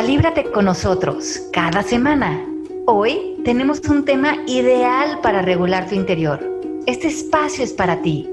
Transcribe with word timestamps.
Calíbrate 0.00 0.50
con 0.50 0.64
nosotros 0.64 1.42
cada 1.52 1.82
semana. 1.82 2.42
Hoy 2.86 3.36
tenemos 3.44 3.80
un 3.80 4.06
tema 4.06 4.34
ideal 4.46 5.20
para 5.20 5.42
regular 5.42 5.90
tu 5.90 5.94
interior. 5.94 6.40
Este 6.86 7.08
espacio 7.08 7.62
es 7.62 7.74
para 7.74 8.00
ti. 8.00 8.26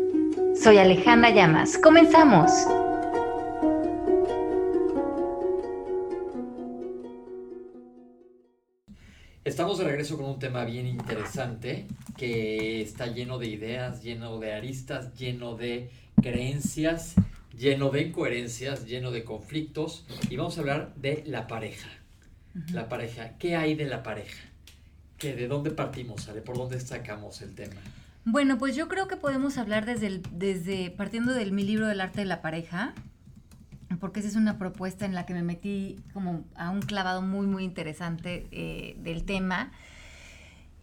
Soy 0.56 0.78
Alejandra 0.78 1.30
Llamas. 1.32 1.78
Comenzamos. 1.78 2.50
Estamos 9.44 9.78
de 9.78 9.84
regreso 9.84 10.16
con 10.16 10.28
un 10.28 10.40
tema 10.40 10.64
bien 10.64 10.88
interesante 10.88 11.86
que 12.16 12.82
está 12.82 13.08
lleno 13.08 13.40
de 13.40 13.48
ideas, 13.50 14.02
lleno 14.02 14.40
de 14.40 14.54
aristas, 14.54 15.14
lleno 15.16 15.58
de 15.58 15.90
creencias, 16.22 17.16
lleno 17.58 17.90
de 17.90 18.04
incoherencias, 18.04 18.86
lleno 18.86 19.12
de 19.12 19.24
conflictos 19.24 20.06
y 20.30 20.36
vamos 20.38 20.58
a 20.58 20.62
hablar 20.62 20.94
de 20.96 21.24
la 21.26 21.48
pareja. 21.48 21.90
La 22.72 22.90
pareja, 22.90 23.38
¿qué 23.38 23.56
hay 23.56 23.76
de 23.76 23.86
la 23.86 24.02
pareja? 24.02 24.44
¿Qué, 25.18 25.36
¿De 25.36 25.48
dónde 25.48 25.72
partimos, 25.72 26.26
¿De 26.34 26.42
¿Por 26.42 26.58
dónde 26.58 26.80
sacamos 26.80 27.42
el 27.42 27.54
tema? 27.54 27.76
Bueno, 28.26 28.58
pues 28.58 28.76
yo 28.76 28.88
creo 28.88 29.08
que 29.08 29.16
podemos 29.16 29.58
hablar 29.58 29.86
desde, 29.86 30.22
desde 30.32 30.92
partiendo 30.92 31.34
del 31.34 31.52
mi 31.52 31.64
libro 31.64 31.88
del 31.88 32.02
arte 32.02 32.22
de 32.22 32.26
la 32.26 32.42
pareja, 32.42 32.94
porque 34.00 34.20
esa 34.20 34.30
es 34.30 34.36
una 34.36 34.58
propuesta 34.58 35.06
en 35.06 35.14
la 35.14 35.26
que 35.26 35.34
me 35.34 35.44
metí 35.44 35.98
como 36.14 36.44
a 36.56 36.70
un 36.72 36.82
clavado 36.82 37.22
muy, 37.22 37.48
muy 37.48 37.64
interesante 37.64 38.48
eh, 38.52 38.98
del 39.00 39.24
tema. 39.24 39.72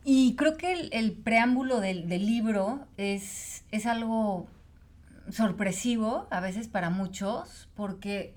Y 0.05 0.37
creo 0.37 0.57
que 0.57 0.89
el, 0.93 1.13
preámbulo 1.13 1.81
del, 1.81 2.09
libro 2.09 2.87
es, 2.97 3.65
es 3.71 3.87
algo 3.87 4.49
sorpresivo 5.31 6.27
a 6.31 6.41
veces 6.41 6.69
para 6.69 6.91
muchos, 6.91 7.69
porque 7.75 8.37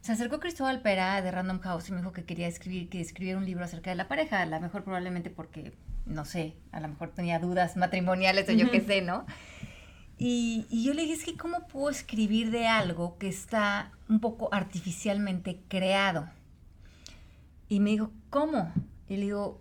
se 0.00 0.12
acercó 0.12 0.40
Cristóbal 0.40 0.80
Pera 0.80 1.20
de 1.20 1.30
Random 1.30 1.60
House 1.60 1.88
y 1.88 1.92
me 1.92 1.98
dijo 1.98 2.12
que 2.12 2.24
quería 2.24 2.46
escribir, 2.46 2.88
que 2.88 3.00
escribiera 3.00 3.38
un 3.38 3.44
libro 3.44 3.64
acerca 3.64 3.90
de 3.90 3.96
la 3.96 4.08
pareja, 4.08 4.42
a 4.42 4.46
lo 4.46 4.60
mejor 4.60 4.84
probablemente 4.84 5.30
porque, 5.30 5.72
no 6.06 6.24
sé, 6.24 6.56
a 6.72 6.80
lo 6.80 6.88
mejor 6.88 7.10
tenía 7.10 7.38
dudas 7.38 7.76
matrimoniales 7.76 8.48
o 8.48 8.52
yo 8.52 8.70
qué 8.70 8.80
sé, 8.80 9.02
¿no? 9.02 9.26
Y, 10.16 10.66
y, 10.68 10.84
yo 10.84 10.94
le 10.94 11.02
dije, 11.02 11.14
es 11.14 11.24
que 11.24 11.36
¿cómo 11.36 11.68
puedo 11.68 11.90
escribir 11.90 12.50
de 12.50 12.66
algo 12.66 13.18
que 13.18 13.28
está 13.28 13.92
un 14.08 14.18
poco 14.18 14.52
artificialmente 14.52 15.60
creado? 15.68 16.28
Y 17.68 17.78
me 17.78 17.90
dijo, 17.90 18.10
¿cómo? 18.28 18.72
Y 19.08 19.16
le 19.16 19.22
digo, 19.22 19.60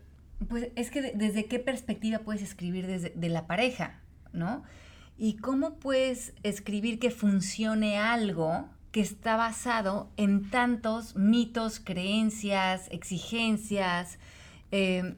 pues 0.50 0.70
es 0.76 0.90
que 0.92 1.14
desde 1.14 1.46
qué 1.46 1.60
perspectiva 1.60 2.20
puedes 2.20 2.42
escribir 2.42 2.88
desde 2.88 3.12
de 3.12 3.30
la 3.30 3.48
pareja, 3.48 4.00
¿no? 4.34 4.64
Y 5.18 5.38
cómo 5.38 5.76
puedes 5.80 6.34
escribir 6.44 7.00
que 7.00 7.12
funcione 7.12 7.98
algo 7.98 8.70
que 8.92 9.02
está 9.02 9.36
basado 9.36 10.10
en 10.18 10.50
tantos 10.50 11.16
mitos, 11.16 11.80
creencias, 11.80 12.88
exigencias. 12.92 14.20
Eh, 14.72 15.16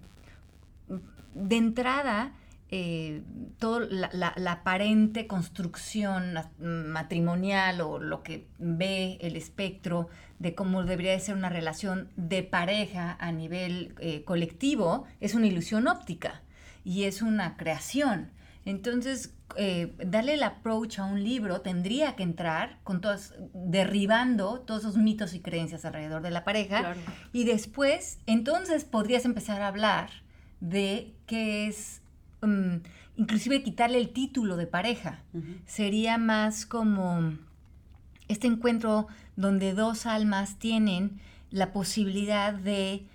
de 1.34 1.58
entrada, 1.58 2.34
eh, 2.72 3.24
toda 3.58 3.88
la, 3.90 4.52
aparente 4.52 5.26
construcción 5.26 6.36
matrimonial 6.60 7.82
o 7.82 8.00
lo 8.00 8.22
que 8.22 8.46
ve 8.60 9.18
el 9.22 9.36
espectro 9.36 10.08
de 10.38 10.54
cómo 10.54 10.84
debería 10.84 11.14
de 11.14 11.20
ser 11.20 11.36
una 11.36 11.50
relación 11.50 12.10
de 12.16 12.44
pareja 12.44 13.18
a 13.20 13.32
nivel 13.32 13.96
eh, 14.00 14.24
colectivo 14.24 15.06
es 15.20 15.34
una 15.34 15.48
ilusión 15.48 15.88
óptica 15.88 16.42
y 16.84 17.04
es 17.06 17.22
una 17.22 17.58
creación. 17.58 18.30
Entonces, 18.66 19.34
eh, 19.56 19.94
darle 20.06 20.36
el 20.36 20.44
approach 20.44 21.00
a 21.00 21.06
un 21.06 21.24
libro 21.24 21.62
tendría 21.62 22.16
que 22.16 22.24
entrar 22.24 22.80
con 22.84 23.02
todas, 23.02 23.34
derribando 23.54 24.60
todos 24.62 24.82
esos 24.82 24.98
mitos 24.98 25.34
y 25.34 25.40
creencias 25.40 25.86
alrededor 25.86 26.22
de 26.22 26.32
la 26.32 26.44
pareja. 26.44 26.96
Y 27.34 27.46
después, 27.46 28.20
entonces 28.26 28.86
podrías 28.86 29.26
empezar 29.26 29.62
a 29.62 29.68
hablar 29.68 30.10
de 30.60 31.14
qué 31.26 31.68
es, 31.68 32.02
mm, 32.42 32.78
inclusive 33.18 33.64
quitarle 33.64 33.98
el 33.98 34.10
título 34.10 34.56
de 34.58 34.68
pareja. 34.68 35.24
Sería 35.66 36.18
más 36.18 36.66
como 36.66 37.38
este 38.28 38.48
encuentro 38.48 39.08
donde 39.36 39.74
dos 39.74 40.06
almas 40.06 40.58
tienen 40.60 41.20
la 41.52 41.74
posibilidad 41.74 42.54
de 42.54 43.06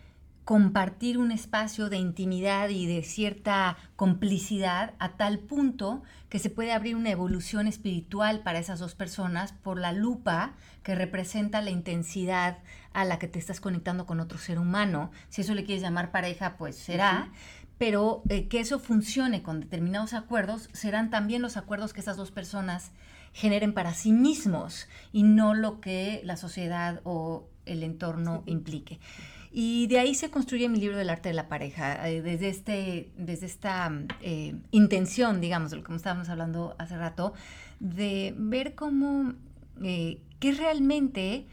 compartir 0.44 1.16
un 1.16 1.30
espacio 1.30 1.88
de 1.88 1.96
intimidad 1.96 2.68
y 2.68 2.86
de 2.86 3.02
cierta 3.02 3.78
complicidad 3.96 4.92
a 4.98 5.16
tal 5.16 5.38
punto 5.38 6.02
que 6.28 6.38
se 6.38 6.50
puede 6.50 6.72
abrir 6.72 6.96
una 6.96 7.10
evolución 7.10 7.66
espiritual 7.66 8.40
para 8.42 8.58
esas 8.58 8.78
dos 8.78 8.94
personas 8.94 9.52
por 9.52 9.78
la 9.78 9.92
lupa 9.92 10.52
que 10.82 10.94
representa 10.94 11.62
la 11.62 11.70
intensidad 11.70 12.58
a 12.92 13.04
la 13.04 13.18
que 13.18 13.28
te 13.28 13.38
estás 13.38 13.60
conectando 13.60 14.04
con 14.04 14.20
otro 14.20 14.38
ser 14.38 14.58
humano. 14.58 15.10
Si 15.30 15.40
eso 15.40 15.54
le 15.54 15.64
quieres 15.64 15.82
llamar 15.82 16.12
pareja, 16.12 16.56
pues 16.58 16.76
será. 16.76 17.32
Pero 17.78 18.22
eh, 18.28 18.46
que 18.48 18.60
eso 18.60 18.78
funcione 18.78 19.42
con 19.42 19.60
determinados 19.60 20.12
acuerdos 20.12 20.68
serán 20.72 21.10
también 21.10 21.42
los 21.42 21.56
acuerdos 21.56 21.92
que 21.92 22.00
esas 22.00 22.16
dos 22.16 22.30
personas 22.30 22.92
generen 23.32 23.74
para 23.74 23.94
sí 23.94 24.12
mismos 24.12 24.88
y 25.12 25.24
no 25.24 25.54
lo 25.54 25.80
que 25.80 26.20
la 26.24 26.36
sociedad 26.36 27.00
o 27.02 27.48
el 27.66 27.82
entorno 27.82 28.42
implique. 28.46 29.00
Y 29.56 29.86
de 29.86 30.00
ahí 30.00 30.16
se 30.16 30.32
construye 30.32 30.68
mi 30.68 30.80
libro 30.80 30.96
del 30.96 31.08
arte 31.08 31.28
de 31.28 31.34
la 31.36 31.46
pareja, 31.46 32.08
eh, 32.08 32.22
desde, 32.22 32.48
este, 32.48 33.12
desde 33.16 33.46
esta 33.46 33.88
eh, 34.20 34.56
intención, 34.72 35.40
digamos, 35.40 35.70
de 35.70 35.76
lo 35.76 35.84
que 35.84 35.94
estábamos 35.94 36.28
hablando 36.28 36.74
hace 36.80 36.98
rato, 36.98 37.34
de 37.78 38.34
ver 38.36 38.74
cómo, 38.74 39.34
eh, 39.80 40.20
qué 40.40 40.50
realmente 40.50 41.46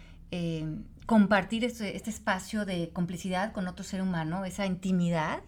compartir 1.06 1.64
este, 1.64 1.96
este, 1.96 2.10
espacio 2.10 2.66
de 2.66 2.90
complicidad 2.92 3.52
con 3.52 3.68
otro 3.68 3.84
ser 3.84 4.02
humano, 4.02 4.46
esa 4.46 4.66
intimidad, 4.66 5.44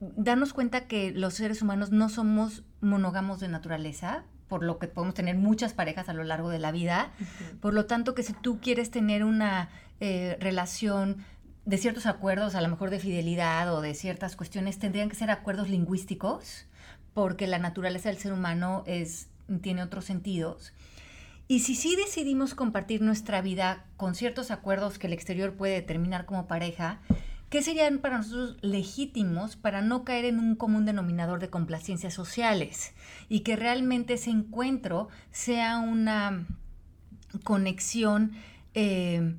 darnos 0.00 0.52
cuenta 0.52 0.86
que 0.86 1.12
los 1.12 1.32
seres 1.32 1.62
humanos 1.62 1.92
no 1.92 2.10
somos 2.10 2.62
monógamos 2.82 3.40
de 3.40 3.48
naturaleza, 3.48 4.24
por 4.52 4.62
lo 4.62 4.78
que 4.78 4.86
podemos 4.86 5.14
tener 5.14 5.34
muchas 5.34 5.72
parejas 5.72 6.10
a 6.10 6.12
lo 6.12 6.24
largo 6.24 6.50
de 6.50 6.58
la 6.58 6.72
vida. 6.72 7.14
Por 7.62 7.72
lo 7.72 7.86
tanto, 7.86 8.14
que 8.14 8.22
si 8.22 8.34
tú 8.34 8.60
quieres 8.60 8.90
tener 8.90 9.24
una 9.24 9.70
eh, 9.98 10.36
relación 10.40 11.24
de 11.64 11.78
ciertos 11.78 12.04
acuerdos, 12.04 12.54
a 12.54 12.60
lo 12.60 12.68
mejor 12.68 12.90
de 12.90 12.98
fidelidad 12.98 13.74
o 13.74 13.80
de 13.80 13.94
ciertas 13.94 14.36
cuestiones, 14.36 14.78
tendrían 14.78 15.08
que 15.08 15.16
ser 15.16 15.30
acuerdos 15.30 15.70
lingüísticos, 15.70 16.66
porque 17.14 17.46
la 17.46 17.58
naturaleza 17.58 18.10
del 18.10 18.18
ser 18.18 18.34
humano 18.34 18.84
es, 18.86 19.28
tiene 19.62 19.82
otros 19.82 20.04
sentidos. 20.04 20.74
Y 21.48 21.60
si 21.60 21.74
sí 21.74 21.96
decidimos 21.96 22.54
compartir 22.54 23.00
nuestra 23.00 23.40
vida 23.40 23.86
con 23.96 24.14
ciertos 24.14 24.50
acuerdos 24.50 24.98
que 24.98 25.06
el 25.06 25.14
exterior 25.14 25.54
puede 25.54 25.72
determinar 25.76 26.26
como 26.26 26.46
pareja, 26.46 27.00
¿Qué 27.52 27.62
serían 27.62 27.98
para 27.98 28.16
nosotros 28.16 28.56
legítimos 28.62 29.56
para 29.56 29.82
no 29.82 30.04
caer 30.04 30.24
en 30.24 30.38
un 30.38 30.56
común 30.56 30.86
denominador 30.86 31.38
de 31.38 31.50
complacencias 31.50 32.14
sociales? 32.14 32.94
Y 33.28 33.40
que 33.40 33.56
realmente 33.56 34.14
ese 34.14 34.30
encuentro 34.30 35.10
sea 35.32 35.78
una 35.78 36.46
conexión 37.44 38.32
eh, 38.72 39.34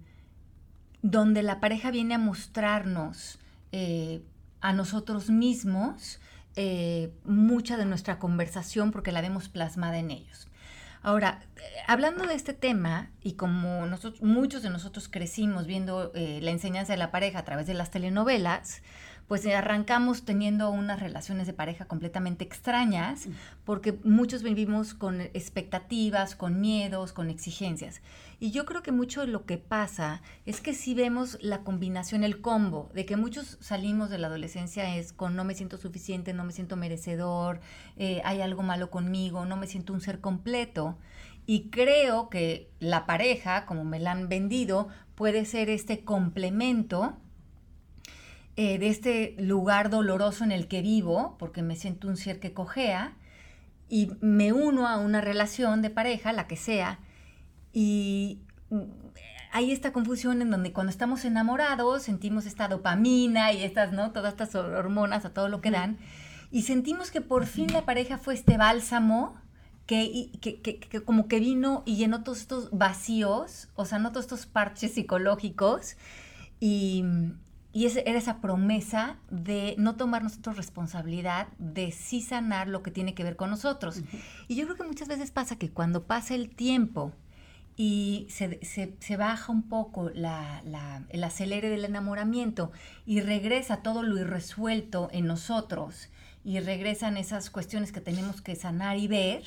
donde 1.02 1.42
la 1.42 1.60
pareja 1.60 1.90
viene 1.90 2.14
a 2.14 2.20
mostrarnos 2.20 3.40
eh, 3.72 4.22
a 4.62 4.74
nosotros 4.74 5.32
mismos 5.32 6.20
eh, 6.56 7.12
mucha 7.26 7.78
de 7.78 7.86
nuestra 7.86 8.20
conversación 8.20 8.92
porque 8.92 9.12
la 9.12 9.22
vemos 9.22 9.50
plasmada 9.50 9.98
en 9.98 10.12
ellos. 10.12 10.48
Ahora, 11.04 11.42
hablando 11.86 12.26
de 12.26 12.34
este 12.34 12.54
tema, 12.54 13.12
y 13.22 13.34
como 13.34 13.86
muchos 14.22 14.64
de 14.64 14.70
nosotros 14.70 15.10
crecimos 15.10 15.68
viendo 15.68 16.14
eh, 16.16 16.40
la 16.42 16.52
enseñanza 16.52 16.94
de 16.94 16.98
la 16.98 17.12
pareja 17.12 17.40
a 17.40 17.44
través 17.44 17.68
de 17.68 17.74
las 17.74 17.92
telenovelas, 17.92 18.82
pues 19.28 19.46
arrancamos 19.48 20.26
teniendo 20.26 20.70
unas 20.70 21.00
relaciones 21.00 21.48
de 21.48 21.54
pareja 21.54 21.86
completamente 21.86 22.44
extrañas, 22.44 23.28
porque 23.64 23.98
muchos 24.04 24.44
vivimos 24.44 24.94
con 24.94 25.22
expectativas, 25.22 26.36
con 26.36 26.60
miedos, 26.60 27.14
con 27.14 27.30
exigencias. 27.30 28.02
Y 28.40 28.52
yo 28.52 28.66
creo 28.66 28.84
que 28.84 28.92
mucho 28.92 29.22
de 29.22 29.28
lo 29.28 29.46
que 29.46 29.58
pasa 29.58 30.22
es 30.46 30.60
que 30.60 30.74
si 30.74 30.94
vemos 30.94 31.38
la 31.42 31.62
combinación, 31.62 32.24
el 32.24 32.42
combo, 32.42 32.92
de 32.94 33.06
que 33.06 33.16
muchos 33.16 33.58
salimos 33.62 34.10
de 34.10 34.18
la 34.18 34.28
adolescencia 34.28 34.98
es 34.98 35.14
con 35.14 35.36
no 35.36 35.46
me 35.46 35.56
siento 35.56 35.78
suficiente, 35.78 36.34
no 36.34 36.44
me 36.44 36.52
siento 36.52 36.76
merecedor, 36.76 37.62
eh, 37.96 38.22
hay 38.26 38.42
algo 38.42 38.62
malo 38.62 38.92
conmigo, 38.92 39.46
no 39.46 39.56
me 39.56 39.68
siento 39.68 39.94
un 39.94 40.02
ser 40.02 40.20
completo. 40.20 40.98
Y 41.46 41.70
creo 41.70 42.30
que 42.30 42.70
la 42.80 43.06
pareja, 43.06 43.66
como 43.66 43.84
me 43.84 44.00
la 44.00 44.12
han 44.12 44.30
vendido, 44.30 44.88
puede 45.16 45.46
ser 45.46 45.70
este 45.70 46.04
complemento 46.04 47.18
eh, 48.56 48.78
de 48.78 48.88
este 48.90 49.36
lugar 49.40 49.90
doloroso 49.90 50.44
en 50.44 50.52
el 50.52 50.68
que 50.68 50.84
vivo, 50.84 51.36
porque 51.40 51.64
me 51.64 51.76
siento 51.76 52.08
un 52.08 52.18
ser 52.18 52.40
que 52.40 52.54
cojea, 52.54 53.16
y 53.90 54.12
me 54.22 54.54
uno 54.54 54.88
a 54.88 54.98
una 54.98 55.22
relación 55.22 55.82
de 55.82 55.90
pareja, 55.90 56.34
la 56.34 56.48
que 56.48 56.56
sea, 56.56 57.00
y 57.72 58.42
mm, 58.70 58.82
hay 59.52 59.72
esta 59.72 59.92
confusión 59.92 60.42
en 60.42 60.52
donde 60.52 60.72
cuando 60.72 60.92
estamos 60.92 61.26
enamorados 61.26 62.04
sentimos 62.04 62.46
esta 62.46 62.68
dopamina 62.68 63.52
y 63.54 63.64
estas, 63.64 63.92
¿no? 63.92 64.12
Todas 64.12 64.34
estas 64.34 64.54
hormonas 64.56 65.26
a 65.26 65.34
todo 65.34 65.50
lo 65.50 65.62
que 65.62 65.72
dan, 65.72 65.98
y 66.52 66.62
sentimos 66.62 67.10
que 67.10 67.22
por 67.22 67.48
fin 67.48 67.74
la 67.74 67.86
pareja 67.86 68.20
fue 68.20 68.36
este 68.36 68.58
bálsamo 68.58 69.36
que, 69.88 70.30
que, 70.42 70.62
que, 70.62 70.80
que, 70.80 71.04
como 71.04 71.28
que 71.28 71.40
vino 71.40 71.82
y 71.88 71.96
llenó 71.96 72.24
todos 72.24 72.40
estos 72.42 72.70
vacíos, 72.72 73.70
o 73.76 73.86
sea, 73.86 73.98
no 73.98 74.12
todos 74.12 74.26
estos 74.26 74.46
parches 74.46 74.94
psicológicos, 74.94 75.98
y, 76.60 77.04
y 77.74 77.88
ese, 77.88 78.04
era 78.06 78.20
esa 78.20 78.40
promesa 78.40 79.18
de 79.32 79.74
no 79.80 79.96
tomar 79.96 80.24
nosotros 80.24 80.58
responsabilidad, 80.58 81.48
de 81.58 81.92
sí 81.92 82.22
sanar 82.22 82.68
lo 82.68 82.84
que 82.84 82.92
tiene 82.92 83.16
que 83.16 83.24
ver 83.24 83.36
con 83.36 83.50
nosotros. 83.50 84.02
Y 84.48 84.56
yo 84.56 84.66
creo 84.66 84.78
que 84.78 84.84
muchas 84.84 85.08
veces 85.08 85.32
pasa 85.32 85.58
que 85.58 85.72
cuando 85.72 86.04
pasa 86.04 86.36
el 86.36 86.50
tiempo 86.50 87.12
y 87.76 88.28
se, 88.30 88.64
se, 88.64 88.96
se 89.00 89.18
baja 89.18 89.52
un 89.52 89.64
poco 89.64 90.12
la, 90.12 90.62
la, 90.66 91.04
el 91.10 91.24
acelere 91.24 91.70
del 91.70 91.86
enamoramiento 91.86 92.72
y 93.08 93.22
regresa 93.22 93.78
todo 93.78 94.04
lo 94.04 94.20
irresuelto 94.20 95.10
en 95.12 95.26
nosotros 95.26 96.10
y 96.44 96.60
regresan 96.60 97.18
esas 97.18 97.50
cuestiones 97.50 97.92
que 97.92 98.02
tenemos 98.02 98.42
que 98.42 98.56
sanar 98.56 98.98
y 98.98 99.08
ver, 99.08 99.44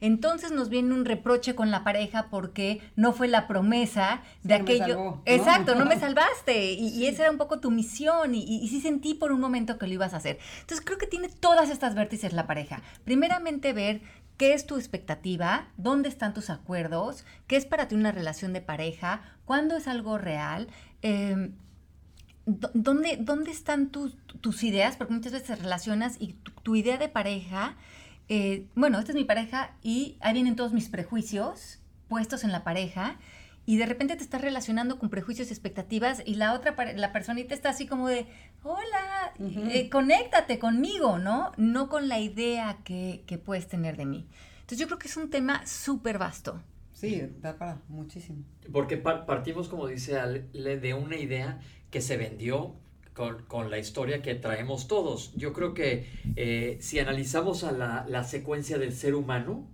entonces 0.00 0.52
nos 0.52 0.68
viene 0.68 0.94
un 0.94 1.04
reproche 1.04 1.54
con 1.54 1.70
la 1.70 1.84
pareja 1.84 2.28
porque 2.30 2.80
no 2.96 3.12
fue 3.12 3.28
la 3.28 3.46
promesa 3.46 4.22
de 4.42 4.58
no 4.58 4.62
aquello. 4.62 4.86
Me 4.86 4.92
salvó, 4.92 5.04
¿no? 5.04 5.22
Exacto, 5.24 5.74
no 5.74 5.86
me 5.86 5.98
salvaste. 6.00 6.72
Y, 6.72 6.88
y, 6.88 7.06
esa 7.06 7.22
era 7.22 7.30
un 7.30 7.38
poco 7.38 7.60
tu 7.60 7.70
misión. 7.70 8.34
Y, 8.34 8.42
y, 8.42 8.56
y, 8.62 8.68
sí 8.68 8.80
sentí 8.80 9.14
por 9.14 9.32
un 9.32 9.40
momento 9.40 9.78
que 9.78 9.86
lo 9.86 9.94
ibas 9.94 10.14
a 10.14 10.18
hacer. 10.18 10.38
Entonces 10.60 10.84
creo 10.84 10.98
que 10.98 11.06
tiene 11.06 11.28
todas 11.28 11.70
estas 11.70 11.94
vértices 11.94 12.32
la 12.32 12.46
pareja. 12.46 12.82
Primeramente 13.04 13.72
ver 13.72 14.02
qué 14.36 14.54
es 14.54 14.66
tu 14.66 14.76
expectativa, 14.76 15.68
dónde 15.76 16.08
están 16.08 16.34
tus 16.34 16.50
acuerdos, 16.50 17.24
qué 17.46 17.56
es 17.56 17.64
para 17.64 17.88
ti 17.88 17.94
una 17.94 18.12
relación 18.12 18.52
de 18.52 18.60
pareja, 18.60 19.22
cuándo 19.44 19.76
es 19.76 19.88
algo 19.88 20.18
real. 20.18 20.68
Eh, 21.02 21.52
¿Dónde, 22.44 23.18
¿Dónde 23.20 23.50
están 23.50 23.88
tus, 23.88 24.16
tus 24.40 24.62
ideas? 24.62 24.96
Porque 24.96 25.12
muchas 25.12 25.32
veces 25.32 25.58
relacionas 25.58 26.16
y 26.20 26.34
tu, 26.34 26.52
tu 26.52 26.76
idea 26.76 26.96
de 26.96 27.08
pareja 27.08 27.74
eh, 28.28 28.66
bueno, 28.74 28.98
esta 28.98 29.12
es 29.12 29.16
mi 29.16 29.24
pareja 29.24 29.76
y 29.82 30.16
ahí 30.20 30.34
vienen 30.34 30.56
todos 30.56 30.72
mis 30.72 30.88
prejuicios 30.88 31.80
puestos 32.08 32.44
en 32.44 32.52
la 32.52 32.64
pareja 32.64 33.18
y 33.66 33.78
de 33.78 33.86
repente 33.86 34.14
te 34.16 34.22
estás 34.22 34.40
relacionando 34.40 34.98
con 34.98 35.10
prejuicios 35.10 35.48
y 35.48 35.52
expectativas 35.52 36.22
y 36.24 36.36
la 36.36 36.54
otra, 36.54 36.76
la 36.94 37.12
personita 37.12 37.52
está 37.54 37.70
así 37.70 37.86
como 37.86 38.08
de, 38.08 38.26
hola, 38.62 39.32
uh 39.38 39.44
-huh. 39.44 39.70
eh, 39.72 39.90
conéctate 39.90 40.58
conmigo, 40.58 41.18
¿no? 41.18 41.50
No 41.56 41.88
con 41.88 42.08
la 42.08 42.20
idea 42.20 42.78
que, 42.84 43.24
que, 43.26 43.38
puedes 43.38 43.66
tener 43.66 43.96
de 43.96 44.06
mí. 44.06 44.28
Entonces 44.60 44.78
yo 44.78 44.86
creo 44.86 44.98
que 44.98 45.08
es 45.08 45.16
un 45.16 45.30
tema 45.30 45.66
súper 45.66 46.18
vasto. 46.18 46.62
Sí, 46.92 47.22
da 47.40 47.58
para 47.58 47.80
muchísimo. 47.88 48.44
Porque 48.72 48.96
partimos, 48.96 49.68
como 49.68 49.86
dice 49.86 50.18
Ale, 50.18 50.48
de 50.52 50.94
una 50.94 51.16
idea 51.16 51.60
que 51.90 52.00
se 52.00 52.16
vendió 52.16 52.76
con, 53.16 53.42
con, 53.44 53.70
la 53.70 53.78
historia 53.78 54.20
que 54.20 54.34
traemos 54.34 54.88
todos. 54.88 55.32
Yo 55.34 55.54
creo 55.54 55.72
que 55.72 56.06
eh, 56.36 56.76
si 56.80 56.98
analizamos 56.98 57.64
a 57.64 57.72
la, 57.72 58.04
la, 58.06 58.24
secuencia 58.24 58.76
del 58.76 58.92
ser 58.92 59.14
humano, 59.14 59.66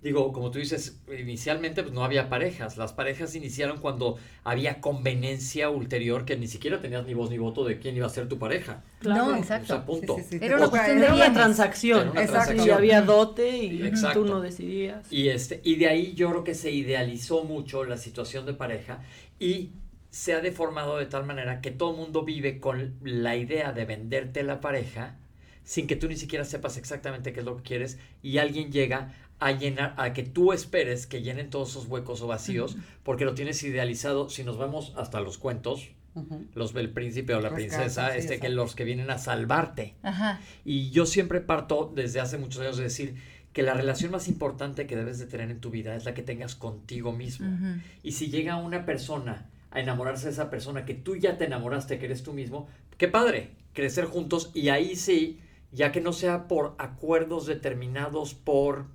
digo, 0.00 0.32
como 0.32 0.50
tú 0.50 0.58
dices, 0.58 1.02
inicialmente 1.18 1.82
pues, 1.82 1.94
no 1.94 2.02
había 2.02 2.30
parejas. 2.30 2.78
Las 2.78 2.94
parejas 2.94 3.34
iniciaron 3.34 3.78
cuando 3.78 4.16
había 4.42 4.80
conveniencia 4.80 5.68
ulterior 5.68 6.24
que 6.24 6.38
ni 6.38 6.46
siquiera 6.46 6.80
tenías 6.80 7.04
ni 7.04 7.12
voz 7.12 7.28
ni 7.28 7.36
voto 7.36 7.62
de 7.62 7.78
quién 7.78 7.94
iba 7.94 8.06
a 8.06 8.10
ser 8.10 8.26
tu 8.26 8.38
pareja. 8.38 8.82
Claro, 9.00 9.32
no, 9.32 9.36
exacto. 9.36 9.64
O 9.64 9.76
sea, 9.76 9.84
punto. 9.84 10.16
Sí, 10.16 10.22
sí, 10.22 10.38
sí. 10.38 10.44
Era, 10.44 10.56
una, 10.56 10.68
cuestión 10.70 11.02
era 11.02 11.14
una 11.14 11.32
transacción. 11.34 12.00
Era 12.00 12.10
una 12.10 12.22
exacto. 12.22 12.46
transacción. 12.46 12.68
Y 12.68 12.70
había 12.70 13.02
dote 13.02 13.58
y 13.58 13.82
exacto. 13.86 14.22
tú 14.22 14.26
no 14.26 14.40
decidías. 14.40 15.12
Y, 15.12 15.28
este, 15.28 15.60
y 15.62 15.76
de 15.76 15.88
ahí 15.88 16.14
yo 16.14 16.30
creo 16.30 16.42
que 16.42 16.54
se 16.54 16.70
idealizó 16.70 17.44
mucho 17.44 17.84
la 17.84 17.98
situación 17.98 18.46
de 18.46 18.54
pareja 18.54 19.02
y 19.38 19.72
se 20.16 20.32
ha 20.32 20.40
deformado 20.40 20.96
de 20.96 21.04
tal 21.04 21.26
manera 21.26 21.60
que 21.60 21.70
todo 21.70 21.90
el 21.90 21.98
mundo 21.98 22.22
vive 22.22 22.58
con 22.58 22.94
la 23.02 23.36
idea 23.36 23.74
de 23.74 23.84
venderte 23.84 24.42
la 24.44 24.62
pareja 24.62 25.18
sin 25.62 25.86
que 25.86 25.94
tú 25.94 26.08
ni 26.08 26.16
siquiera 26.16 26.46
sepas 26.46 26.78
exactamente 26.78 27.34
qué 27.34 27.40
es 27.40 27.44
lo 27.44 27.58
que 27.58 27.62
quieres 27.62 27.98
y 28.22 28.38
alguien 28.38 28.72
llega 28.72 29.12
a 29.40 29.52
llenar, 29.52 29.92
a 29.98 30.14
que 30.14 30.22
tú 30.22 30.54
esperes 30.54 31.06
que 31.06 31.20
llenen 31.20 31.50
todos 31.50 31.68
esos 31.68 31.86
huecos 31.86 32.22
o 32.22 32.28
vacíos 32.28 32.78
porque 33.02 33.26
lo 33.26 33.34
tienes 33.34 33.62
idealizado. 33.62 34.30
Si 34.30 34.42
nos 34.42 34.56
vamos 34.56 34.94
hasta 34.96 35.20
los 35.20 35.36
cuentos, 35.36 35.90
uh 36.14 36.22
-huh. 36.22 36.46
los 36.54 36.72
del 36.72 36.88
príncipe 36.88 37.34
o 37.34 37.40
la 37.42 37.50
los 37.50 37.56
princesa, 37.56 38.06
casos, 38.06 38.12
sí, 38.14 38.18
este, 38.20 38.40
que 38.40 38.48
los 38.48 38.74
que 38.74 38.84
vienen 38.84 39.10
a 39.10 39.18
salvarte. 39.18 39.96
Ajá. 40.02 40.40
Y 40.64 40.88
yo 40.92 41.04
siempre 41.04 41.42
parto 41.42 41.92
desde 41.94 42.20
hace 42.20 42.38
muchos 42.38 42.62
años 42.62 42.78
de 42.78 42.84
decir 42.84 43.16
que 43.52 43.62
la 43.62 43.74
relación 43.74 44.12
más 44.12 44.28
importante 44.28 44.86
que 44.86 44.96
debes 44.96 45.18
de 45.18 45.26
tener 45.26 45.50
en 45.50 45.60
tu 45.60 45.68
vida 45.68 45.94
es 45.94 46.06
la 46.06 46.14
que 46.14 46.22
tengas 46.22 46.54
contigo 46.54 47.12
mismo. 47.12 47.48
Uh 47.48 47.50
-huh. 47.50 47.82
Y 48.02 48.12
si 48.12 48.30
llega 48.30 48.56
una 48.56 48.86
persona 48.86 49.50
a 49.76 49.80
enamorarse 49.80 50.24
de 50.24 50.32
esa 50.32 50.48
persona 50.48 50.86
que 50.86 50.94
tú 50.94 51.16
ya 51.16 51.36
te 51.36 51.44
enamoraste, 51.44 51.98
que 51.98 52.06
eres 52.06 52.22
tú 52.22 52.32
mismo, 52.32 52.66
qué 52.96 53.08
padre, 53.08 53.50
crecer 53.74 54.06
juntos 54.06 54.50
y 54.54 54.70
ahí 54.70 54.96
sí, 54.96 55.38
ya 55.70 55.92
que 55.92 56.00
no 56.00 56.14
sea 56.14 56.48
por 56.48 56.74
acuerdos 56.78 57.44
determinados 57.46 58.32
por 58.32 58.86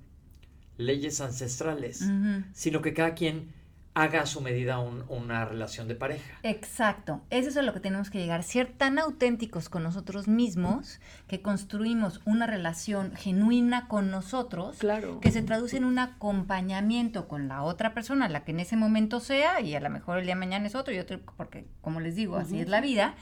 leyes 0.78 1.20
ancestrales, 1.20 2.02
uh 2.02 2.06
-huh. 2.06 2.44
sino 2.52 2.82
que 2.82 2.94
cada 2.94 3.14
quien 3.14 3.52
haga 3.94 4.22
a 4.22 4.26
su 4.26 4.40
medida 4.40 4.78
un, 4.78 5.04
una 5.08 5.44
relación 5.44 5.86
de 5.86 5.94
pareja. 5.94 6.38
Exacto, 6.42 7.20
eso 7.30 7.50
es 7.50 7.56
a 7.56 7.62
lo 7.62 7.74
que 7.74 7.80
tenemos 7.80 8.10
que 8.10 8.18
llegar, 8.18 8.42
ser 8.42 8.72
tan 8.72 8.98
auténticos 8.98 9.68
con 9.68 9.82
nosotros 9.82 10.28
mismos 10.28 11.00
que 11.26 11.42
construimos 11.42 12.20
una 12.24 12.46
relación 12.46 13.14
genuina 13.14 13.88
con 13.88 14.10
nosotros, 14.10 14.78
claro. 14.78 15.20
que 15.20 15.30
se 15.30 15.42
traduce 15.42 15.76
en 15.76 15.84
un 15.84 15.98
acompañamiento 15.98 17.28
con 17.28 17.48
la 17.48 17.62
otra 17.62 17.92
persona, 17.92 18.28
la 18.28 18.44
que 18.44 18.52
en 18.52 18.60
ese 18.60 18.76
momento 18.76 19.20
sea, 19.20 19.60
y 19.60 19.74
a 19.74 19.80
lo 19.80 19.90
mejor 19.90 20.18
el 20.18 20.24
día 20.24 20.34
de 20.34 20.40
mañana 20.40 20.66
es 20.66 20.74
otro 20.74 20.94
y 20.94 20.98
otro, 20.98 21.20
porque 21.36 21.66
como 21.82 22.00
les 22.00 22.16
digo, 22.16 22.36
uh 22.36 22.38
-huh. 22.38 22.42
así 22.42 22.60
es 22.60 22.68
la 22.68 22.80
vida, 22.80 23.14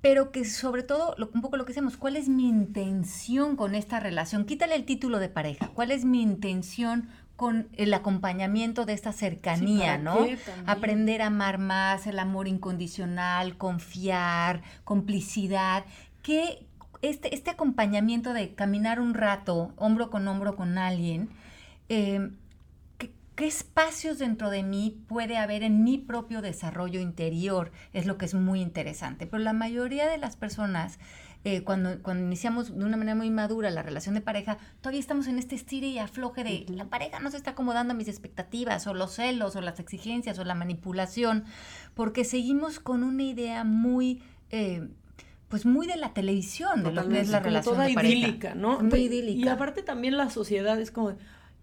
pero 0.00 0.32
que 0.32 0.44
sobre 0.44 0.82
todo, 0.82 1.14
lo, 1.16 1.30
un 1.32 1.42
poco 1.42 1.56
lo 1.56 1.64
que 1.64 1.70
hacemos, 1.70 1.96
¿cuál 1.96 2.16
es 2.16 2.28
mi 2.28 2.48
intención 2.48 3.54
con 3.54 3.76
esta 3.76 4.00
relación? 4.00 4.44
Quítale 4.44 4.74
el 4.74 4.84
título 4.84 5.20
de 5.20 5.28
pareja, 5.28 5.70
¿cuál 5.74 5.92
es 5.92 6.04
mi 6.04 6.20
intención 6.20 7.08
con 7.36 7.68
el 7.76 7.92
acompañamiento 7.94 8.84
de 8.86 8.92
esta 8.92 9.12
cercanía, 9.12 9.96
sí, 9.96 10.02
¿no? 10.02 10.26
Aprender 10.66 11.22
a 11.22 11.26
amar 11.26 11.58
más, 11.58 12.06
el 12.06 12.18
amor 12.18 12.46
incondicional, 12.46 13.56
confiar, 13.56 14.62
complicidad, 14.84 15.84
que 16.22 16.66
este, 17.00 17.34
este 17.34 17.50
acompañamiento 17.50 18.32
de 18.32 18.54
caminar 18.54 19.00
un 19.00 19.14
rato, 19.14 19.72
hombro 19.76 20.10
con 20.10 20.28
hombro 20.28 20.54
con 20.54 20.78
alguien, 20.78 21.30
eh, 21.88 22.30
¿Qué 23.34 23.46
espacios 23.46 24.18
dentro 24.18 24.50
de 24.50 24.62
mí 24.62 25.02
puede 25.08 25.38
haber 25.38 25.62
en 25.62 25.84
mi 25.84 25.96
propio 25.96 26.42
desarrollo 26.42 27.00
interior? 27.00 27.72
Es 27.94 28.04
lo 28.04 28.18
que 28.18 28.26
es 28.26 28.34
muy 28.34 28.60
interesante. 28.60 29.26
Pero 29.26 29.42
la 29.42 29.54
mayoría 29.54 30.06
de 30.06 30.18
las 30.18 30.36
personas, 30.36 30.98
eh, 31.44 31.64
cuando, 31.64 32.00
cuando 32.02 32.24
iniciamos 32.24 32.76
de 32.76 32.84
una 32.84 32.96
manera 32.96 33.16
muy 33.16 33.30
madura 33.30 33.70
la 33.70 33.82
relación 33.82 34.14
de 34.14 34.20
pareja, 34.20 34.58
todavía 34.80 35.00
estamos 35.00 35.26
en 35.26 35.38
este 35.38 35.56
estire 35.56 35.88
y 35.88 35.98
afloje 35.98 36.44
de 36.44 36.66
la 36.68 36.84
pareja 36.84 37.18
no 37.18 37.30
se 37.30 37.36
está 37.36 37.52
acomodando 37.52 37.94
a 37.94 37.96
mis 37.96 38.08
expectativas, 38.08 38.86
o 38.86 38.94
los 38.94 39.12
celos, 39.12 39.56
o 39.56 39.60
las 39.60 39.80
exigencias, 39.80 40.38
o 40.38 40.44
la 40.44 40.54
manipulación, 40.54 41.44
porque 41.94 42.24
seguimos 42.24 42.78
con 42.78 43.02
una 43.02 43.22
idea 43.22 43.64
muy... 43.64 44.22
Eh, 44.50 44.88
pues 45.48 45.66
muy 45.66 45.86
de 45.86 45.96
la 45.96 46.14
televisión, 46.14 46.82
de 46.82 46.92
lo 46.92 47.06
que 47.06 47.20
es 47.20 47.28
la 47.28 47.40
relación 47.40 47.74
toda 47.74 47.86
de 47.86 47.92
pareja. 47.92 48.14
idílica, 48.14 48.54
¿no? 48.54 48.80
Muy 48.80 49.00
idílica. 49.00 49.38
Y 49.38 49.48
aparte 49.48 49.82
también 49.82 50.16
la 50.16 50.30
sociedad 50.30 50.80
es 50.80 50.90
como 50.90 51.14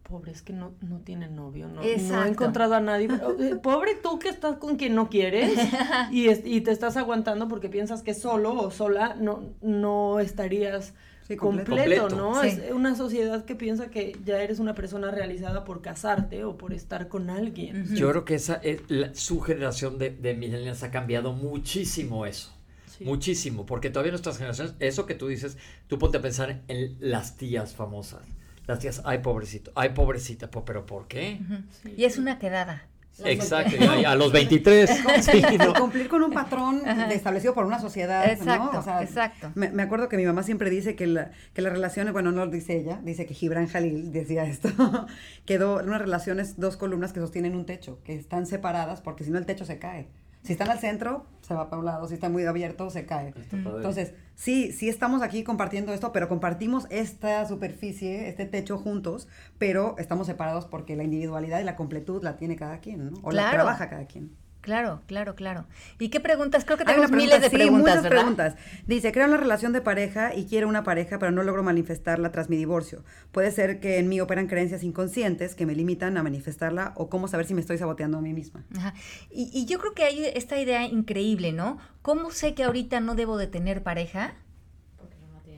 pobre, 0.10 0.32
es 0.32 0.42
que 0.42 0.54
no, 0.54 0.74
no 0.82 1.00
tiene 1.00 1.30
novio, 1.30 1.68
no, 1.68 1.82
no, 1.82 2.20
ha 2.20 2.28
encontrado 2.28 2.74
a 2.74 2.82
nadie. 2.82 3.08
eh, 3.40 3.56
pobre 3.62 3.96
tú 3.96 4.18
que 4.18 4.28
estás 4.28 4.58
con 4.58 4.76
quien 4.76 4.96
no 4.96 5.10
quieres 5.10 5.58
y, 6.12 6.28
es, 6.28 6.42
y 6.44 6.62
te 6.62 6.72
estás 6.72 6.98
aguantando 6.98 7.48
porque 7.48 7.70
piensas 7.70 8.02
que 8.02 8.14
solo 8.14 8.54
o 8.54 8.72
sola 8.72 9.16
no, 9.20 9.44
no 9.62 10.20
estarías 10.20 10.94
sí, 11.28 11.36
completo, 11.36 11.72
completo, 11.72 12.10
¿no? 12.10 12.42
Sí. 12.42 12.48
Es 12.48 12.72
una 12.72 12.96
sociedad 12.96 13.46
que 13.46 13.56
piensa 13.56 13.92
que 13.92 14.18
ya 14.26 14.42
eres 14.42 14.60
una 14.60 14.74
persona 14.74 15.12
realizada 15.12 15.64
por 15.64 15.82
casarte 15.82 16.44
o 16.44 16.58
por 16.58 16.74
estar 16.74 17.08
con 17.08 17.30
alguien. 17.30 17.84
Uh 17.84 17.86
-huh. 17.86 17.96
Yo 17.96 18.10
creo 18.10 18.26
que 18.26 18.36
esa 18.36 18.56
es 18.56 18.82
la, 18.90 19.14
su 19.14 19.40
generación 19.42 20.00
de, 20.00 20.10
de 20.10 20.34
millennials 20.34 20.82
ha 20.82 20.90
cambiado 20.90 21.34
muchísimo 21.34 22.26
eso. 22.26 22.52
Sí. 22.98 23.06
Muchísimo, 23.06 23.66
porque 23.66 23.92
todavía 23.92 24.12
nuestras 24.12 24.38
generaciones, 24.38 24.74
eso 24.80 25.06
que 25.06 25.14
tú 25.14 25.28
dices, 25.28 25.58
tú 25.88 26.00
ponte 26.00 26.18
a 26.18 26.22
pensar 26.22 26.64
en 26.68 26.98
las 27.00 27.38
tías 27.38 27.74
famosas 27.74 28.24
las 28.70 28.80
tías, 28.80 29.02
ay 29.04 29.18
pobrecito, 29.20 29.72
ay 29.76 29.90
pobrecita, 29.90 30.50
pero 30.50 30.86
¿por 30.86 31.08
qué? 31.08 31.40
Uh 31.42 31.54
-huh. 31.54 31.64
sí. 31.84 31.94
Y 31.98 32.06
es 32.06 32.18
una 32.18 32.40
quedada. 32.40 32.84
Exacto, 33.26 33.76
a, 33.84 34.12
a 34.12 34.16
los 34.16 34.32
23. 34.32 34.90
sí, 35.22 35.42
¿no? 35.58 35.74
Cumplir 35.80 36.08
con 36.08 36.24
un 36.24 36.32
patrón 36.32 36.82
Ajá. 36.88 37.12
establecido 37.12 37.54
por 37.54 37.66
una 37.66 37.80
sociedad. 37.80 38.30
Exacto, 38.32 38.72
¿no? 38.74 38.80
o 38.80 38.82
sea, 38.82 39.04
exacto. 39.04 39.52
Me, 39.56 39.70
me, 39.72 39.84
acuerdo 39.84 40.08
que 40.08 40.18
mi 40.18 40.26
mamá 40.26 40.44
siempre 40.44 40.70
dice 40.70 40.96
que, 40.96 41.08
la, 41.08 41.32
que 41.54 41.62
las 41.62 41.74
relaciones, 41.74 42.14
bueno, 42.14 42.32
no 42.32 42.46
lo 42.46 42.52
dice 42.52 42.78
ella, 42.78 43.00
dice 43.04 43.26
que 43.26 43.34
Gibran 43.34 43.68
Jalil 43.68 44.12
decía 44.12 44.46
esto, 44.46 44.70
quedó 45.46 45.80
unas 45.84 46.00
relaciones, 46.00 46.58
dos 46.60 46.78
columnas 46.78 47.12
que 47.12 47.20
sostienen 47.20 47.56
un 47.56 47.66
techo, 47.66 48.00
que 48.04 48.16
están 48.16 48.46
separadas 48.46 49.02
porque 49.02 49.24
si 49.24 49.32
no 49.32 49.38
el 49.38 49.46
techo 49.46 49.66
se 49.66 49.80
cae. 49.80 50.08
Si 50.44 50.54
están 50.54 50.70
al 50.70 50.80
centro, 50.80 51.26
se 51.42 51.54
va 51.54 51.70
para 51.70 51.80
un 51.80 51.86
lado. 51.86 52.08
Si 52.08 52.14
está 52.14 52.30
muy 52.30 52.46
abierto, 52.46 52.90
se 52.90 53.06
cae. 53.06 53.34
Entonces, 53.52 54.14
sí, 54.36 54.72
sí 54.72 54.90
estamos 54.90 55.22
aquí 55.22 55.44
compartiendo 55.44 55.94
esto, 55.94 56.12
pero 56.12 56.30
compartimos 56.30 56.88
esta 56.90 57.46
superficie, 57.48 58.30
este 58.30 58.46
techo 58.46 58.78
juntos, 58.78 59.28
pero 59.58 59.96
estamos 59.98 60.28
separados 60.28 60.66
porque 60.66 60.96
la 60.96 61.04
individualidad 61.04 61.60
y 61.60 61.64
la 61.64 61.76
completud 61.76 62.24
la 62.24 62.38
tiene 62.38 62.56
cada 62.56 62.80
quien, 62.80 63.12
¿no? 63.12 63.18
O 63.20 63.30
claro. 63.30 63.48
la 63.48 63.52
trabaja 63.52 63.90
cada 63.90 64.06
quien. 64.06 64.32
Claro, 64.62 65.02
claro, 65.08 65.36
claro. 65.36 65.66
¿Y 66.00 66.10
qué 66.10 66.20
preguntas? 66.20 66.66
Creo 66.66 66.78
que 66.78 66.84
tenemos 66.84 67.12
miles 67.12 67.42
de 67.42 67.50
preguntas, 67.50 67.96
muchas 67.98 68.12
preguntas. 68.12 68.56
Dice, 68.88 69.12
creo 69.12 69.26
en 69.26 69.32
la 69.32 69.38
relación 69.38 69.72
de 69.72 69.82
pareja 69.82 70.36
y 70.36 70.46
quiero 70.46 70.68
una 70.68 70.84
pareja, 70.84 71.18
pero 71.18 71.32
no 71.32 71.44
logro 71.44 71.64
manifestarla 71.64 72.32
tras 72.32 72.50
mi 72.50 72.58
divorcio. 72.58 73.04
Puede 73.32 73.52
ser 73.52 73.80
que 73.80 74.00
en 74.00 74.10
mí 74.10 74.20
operan 74.20 74.48
creencias 74.48 74.84
inconscientes 74.84 75.56
que 75.56 75.66
me 75.66 75.76
limitan 75.76 76.18
a 76.18 76.24
manifestarla 76.24 76.94
o 76.96 77.10
cómo 77.10 77.28
saber 77.28 77.46
si 77.46 77.54
me 77.54 77.62
estoy 77.62 77.78
saboteando 77.78 78.18
a 78.18 78.22
mí 78.22 78.34
misma. 78.34 78.66
Ajá. 78.78 78.94
Y, 79.32 79.50
y 79.54 79.66
yo 79.66 79.80
creo 79.80 79.94
que 79.94 80.04
hay 80.04 80.26
esta 80.26 80.60
idea 80.60 80.86
increíble, 80.86 81.54
¿no? 81.54 81.78
¿Cómo 82.02 82.32
sé 82.32 82.54
que 82.54 82.64
ahorita 82.64 83.00
no 83.00 83.16
debo 83.16 83.38
de 83.38 83.48
tener 83.48 83.82
pareja? 83.82 84.34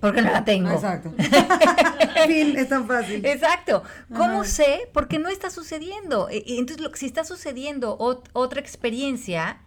Porque 0.02 0.22
no 0.22 0.32
la 0.32 0.44
tengo. 0.44 0.72
Exacto. 0.72 1.14
fin, 2.28 2.58
es 2.58 2.70
tan 2.70 2.88
fácil. 2.88 3.26
Exacto. 3.26 3.84
¿Cómo 4.16 4.44
sé? 4.44 4.90
Porque 4.94 5.20
no 5.20 5.30
está 5.30 5.50
sucediendo. 5.50 6.28
E, 6.30 6.44
entonces, 6.48 6.82
lo, 6.82 6.94
si 6.96 7.06
está 7.06 7.24
sucediendo 7.24 7.98
otra 8.34 8.60
experiencia, 8.60 9.62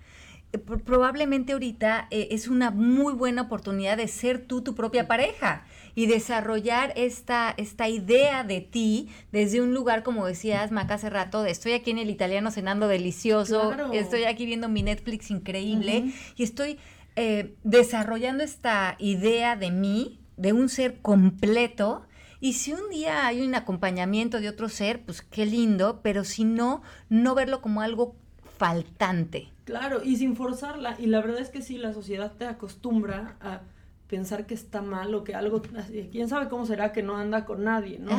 eh, 0.52 0.58
probablemente 0.58 1.52
ahorita 1.52 2.08
eh, 2.10 2.28
es 2.30 2.48
una 2.48 2.70
muy 2.70 3.12
buena 3.12 3.42
oportunidad 3.42 3.96
de 3.96 4.08
ser 4.08 4.46
tú 4.46 4.62
tu 4.62 4.74
propia 4.74 5.06
pareja 5.06 5.64
y 5.94 6.06
desarrollar 6.06 6.92
esta, 6.96 7.54
esta 7.56 7.88
idea 7.88 8.42
de 8.42 8.60
ti 8.60 9.08
desde 9.30 9.60
un 9.60 9.72
lugar, 9.72 10.02
como 10.02 10.26
decías, 10.26 10.72
Maca, 10.72 10.94
hace 10.94 11.10
rato, 11.10 11.42
de 11.42 11.52
estoy 11.52 11.72
aquí 11.72 11.92
en 11.92 11.98
el 11.98 12.10
italiano 12.10 12.50
cenando 12.50 12.88
delicioso, 12.88 13.72
estoy 13.92 14.24
aquí 14.24 14.44
viendo 14.44 14.68
mi 14.68 14.82
Netflix 14.82 15.30
increíble 15.30 16.12
y 16.34 16.42
estoy 16.42 16.78
eh, 17.14 17.54
desarrollando 17.62 18.42
esta 18.42 18.96
idea 18.98 19.54
de 19.54 19.70
mí 19.70 20.18
de 20.36 20.52
un 20.52 20.68
ser 20.68 21.00
completo. 21.00 22.06
Y 22.40 22.54
si 22.54 22.72
un 22.72 22.90
día 22.90 23.26
hay 23.26 23.46
un 23.46 23.54
acompañamiento 23.54 24.40
de 24.40 24.48
otro 24.48 24.68
ser, 24.68 25.02
pues 25.02 25.22
qué 25.22 25.46
lindo, 25.46 26.00
pero 26.02 26.24
si 26.24 26.44
no, 26.44 26.82
no 27.08 27.34
verlo 27.34 27.60
como 27.62 27.80
algo 27.80 28.16
faltante. 28.58 29.48
Claro, 29.64 30.02
y 30.04 30.16
sin 30.16 30.36
forzarla. 30.36 30.96
Y 30.98 31.06
la 31.06 31.20
verdad 31.20 31.40
es 31.40 31.48
que 31.48 31.62
sí, 31.62 31.78
la 31.78 31.92
sociedad 31.92 32.32
te 32.36 32.46
acostumbra 32.46 33.36
a 33.40 33.62
pensar 34.08 34.46
que 34.46 34.54
está 34.54 34.82
mal 34.82 35.14
o 35.14 35.24
que 35.24 35.34
algo, 35.34 35.62
quién 36.12 36.28
sabe 36.28 36.48
cómo 36.48 36.66
será 36.66 36.92
que 36.92 37.02
no 37.02 37.16
anda 37.16 37.44
con 37.44 37.64
nadie, 37.64 37.98
¿no? 37.98 38.12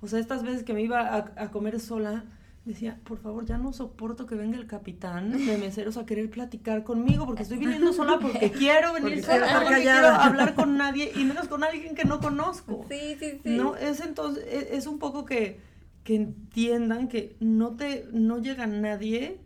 O 0.00 0.08
sea, 0.08 0.18
estas 0.18 0.42
veces 0.42 0.64
que 0.64 0.74
me 0.74 0.82
iba 0.82 1.00
a, 1.00 1.32
a 1.36 1.50
comer 1.50 1.80
sola, 1.80 2.24
decía, 2.68 2.98
por 3.04 3.18
favor, 3.18 3.46
ya 3.46 3.58
no 3.58 3.72
soporto 3.72 4.26
que 4.26 4.34
venga 4.34 4.58
el 4.58 4.66
capitán 4.66 5.32
de 5.32 5.58
meseros 5.58 5.96
a 5.96 6.06
querer 6.06 6.30
platicar 6.30 6.84
conmigo, 6.84 7.26
porque 7.26 7.42
estoy 7.42 7.58
viniendo 7.58 7.92
sola 7.92 8.18
porque 8.20 8.50
quiero 8.52 8.92
venir 8.92 9.24
sola, 9.24 9.60
porque 9.60 9.82
quiero 9.82 10.08
hablar 10.08 10.54
con 10.54 10.76
nadie, 10.76 11.10
y 11.16 11.24
menos 11.24 11.48
con 11.48 11.64
alguien 11.64 11.94
que 11.94 12.04
no 12.04 12.20
conozco. 12.20 12.84
Sí, 12.88 13.16
sí, 13.18 13.40
sí. 13.42 13.56
No, 13.56 13.74
es 13.74 14.00
entonces, 14.00 14.44
e, 14.46 14.76
es, 14.76 14.86
un 14.86 14.98
poco 14.98 15.24
que, 15.24 15.60
que 16.04 16.14
entiendan 16.14 17.08
que 17.08 17.36
no 17.40 17.74
te, 17.76 18.06
no 18.12 18.38
llega 18.38 18.66
nadie 18.66 19.40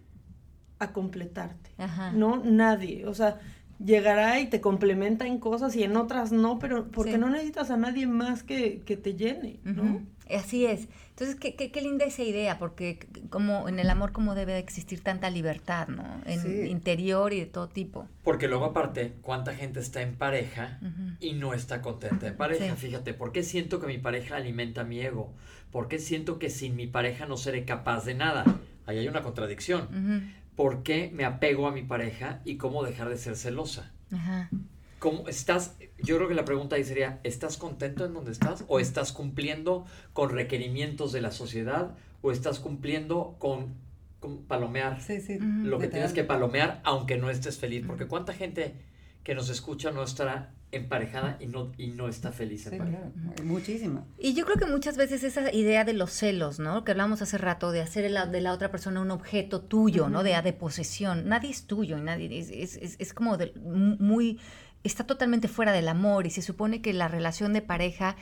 a 0.78 0.92
completarte. 0.92 1.70
No, 2.14 2.42
nadie. 2.44 3.06
O 3.06 3.14
sea, 3.14 3.40
llegará 3.78 4.40
y 4.40 4.48
te 4.48 4.60
complementa 4.60 5.26
en 5.26 5.38
cosas 5.38 5.74
y 5.76 5.84
en 5.84 5.96
otras 5.96 6.32
no, 6.32 6.58
pero 6.58 6.88
porque 6.90 7.18
no 7.18 7.30
necesitas 7.30 7.70
a 7.70 7.76
nadie 7.76 8.06
más 8.06 8.42
que, 8.42 8.80
que 8.80 8.96
te 8.96 9.14
llene, 9.14 9.60
¿no? 9.64 10.02
Así 10.30 10.66
es. 10.66 10.88
Entonces, 11.10 11.36
qué, 11.36 11.54
qué, 11.54 11.70
qué, 11.70 11.80
linda 11.82 12.04
esa 12.04 12.22
idea, 12.22 12.58
porque 12.58 12.98
como 13.28 13.68
en 13.68 13.78
el 13.78 13.90
amor 13.90 14.12
como 14.12 14.34
debe 14.34 14.58
existir 14.58 15.02
tanta 15.02 15.30
libertad, 15.30 15.88
¿no? 15.88 16.20
En 16.24 16.66
interior 16.66 17.32
y 17.32 17.40
de 17.40 17.46
todo 17.46 17.68
tipo. 17.68 18.08
Porque 18.22 18.48
luego 18.48 18.64
aparte, 18.66 19.14
¿cuánta 19.22 19.54
gente 19.54 19.80
está 19.80 20.02
en 20.02 20.14
pareja 20.14 20.80
y 21.20 21.34
no 21.34 21.54
está 21.54 21.82
contenta 21.82 22.28
en 22.28 22.36
pareja? 22.36 22.76
Fíjate, 22.76 23.14
¿por 23.14 23.32
qué 23.32 23.42
siento 23.42 23.80
que 23.80 23.86
mi 23.86 23.98
pareja 23.98 24.36
alimenta 24.36 24.84
mi 24.84 25.00
ego? 25.00 25.32
¿Por 25.70 25.88
qué 25.88 25.98
siento 25.98 26.38
que 26.38 26.50
sin 26.50 26.76
mi 26.76 26.86
pareja 26.86 27.26
no 27.26 27.36
seré 27.36 27.64
capaz 27.64 28.04
de 28.04 28.14
nada? 28.14 28.44
Ahí 28.86 28.98
hay 28.98 29.08
una 29.08 29.22
contradicción. 29.22 30.32
¿Por 30.56 30.82
qué 30.82 31.10
me 31.12 31.24
apego 31.24 31.66
a 31.66 31.72
mi 31.72 31.82
pareja 31.82 32.40
y 32.44 32.56
cómo 32.56 32.84
dejar 32.84 33.08
de 33.08 33.16
ser 33.16 33.36
celosa? 33.36 33.92
Ajá. 34.12 34.50
¿Cómo 34.98 35.26
estás? 35.28 35.76
Yo 36.02 36.16
creo 36.16 36.28
que 36.28 36.34
la 36.34 36.44
pregunta 36.44 36.76
ahí 36.76 36.84
sería, 36.84 37.20
¿estás 37.22 37.56
contento 37.56 38.04
en 38.04 38.14
donde 38.14 38.32
estás? 38.32 38.64
¿O 38.68 38.80
estás 38.80 39.12
cumpliendo 39.12 39.86
con 40.12 40.30
requerimientos 40.30 41.12
de 41.12 41.20
la 41.20 41.30
sociedad? 41.30 41.94
¿O 42.22 42.32
estás 42.32 42.58
cumpliendo 42.58 43.36
con, 43.38 43.74
palomear 44.46 44.98
lo 45.64 45.78
que 45.78 45.88
tienes 45.88 46.12
que 46.12 46.24
palomear 46.24 46.80
aunque 46.84 47.16
no 47.16 47.30
estés 47.30 47.58
feliz? 47.58 47.84
Porque 47.86 48.06
cuánta 48.06 48.32
gente 48.32 48.74
que 49.22 49.34
nos 49.34 49.48
escucha 49.48 49.90
no 49.92 50.02
estará 50.02 50.52
emparejada 50.72 51.36
y 51.38 51.46
no, 51.46 51.70
y 51.76 51.88
no 51.88 52.08
está 52.08 52.32
feliz 52.32 52.66
en 52.66 52.78
pareja. 52.78 53.10
muchísima. 53.44 54.04
Y 54.18 54.32
yo 54.32 54.44
creo 54.46 54.56
que 54.56 54.64
muchas 54.64 54.96
veces 54.96 55.22
esa 55.22 55.52
idea 55.52 55.84
de 55.84 55.92
los 55.92 56.10
celos, 56.10 56.58
¿no? 56.58 56.82
Que 56.82 56.92
hablamos 56.92 57.20
hace 57.20 57.36
rato, 57.36 57.72
de 57.72 57.82
hacer 57.82 58.10
de 58.10 58.40
la 58.40 58.52
otra 58.52 58.70
persona 58.70 59.00
un 59.00 59.10
objeto 59.10 59.60
tuyo, 59.60 60.08
¿no? 60.08 60.22
De, 60.22 60.40
de 60.42 60.52
posesión. 60.54 61.28
Nadie 61.28 61.50
es 61.50 61.66
tuyo, 61.66 61.98
y 61.98 62.00
nadie 62.00 62.38
es, 62.38 62.50
es, 62.50 62.96
es 62.98 63.14
como 63.14 63.36
de, 63.36 63.52
muy 63.54 64.40
está 64.84 65.04
totalmente 65.04 65.48
fuera 65.48 65.72
del 65.72 65.88
amor 65.88 66.26
y 66.26 66.30
se 66.30 66.42
supone 66.42 66.80
que 66.80 66.92
la 66.92 67.08
relación 67.08 67.52
de 67.52 67.62
pareja 67.62 68.16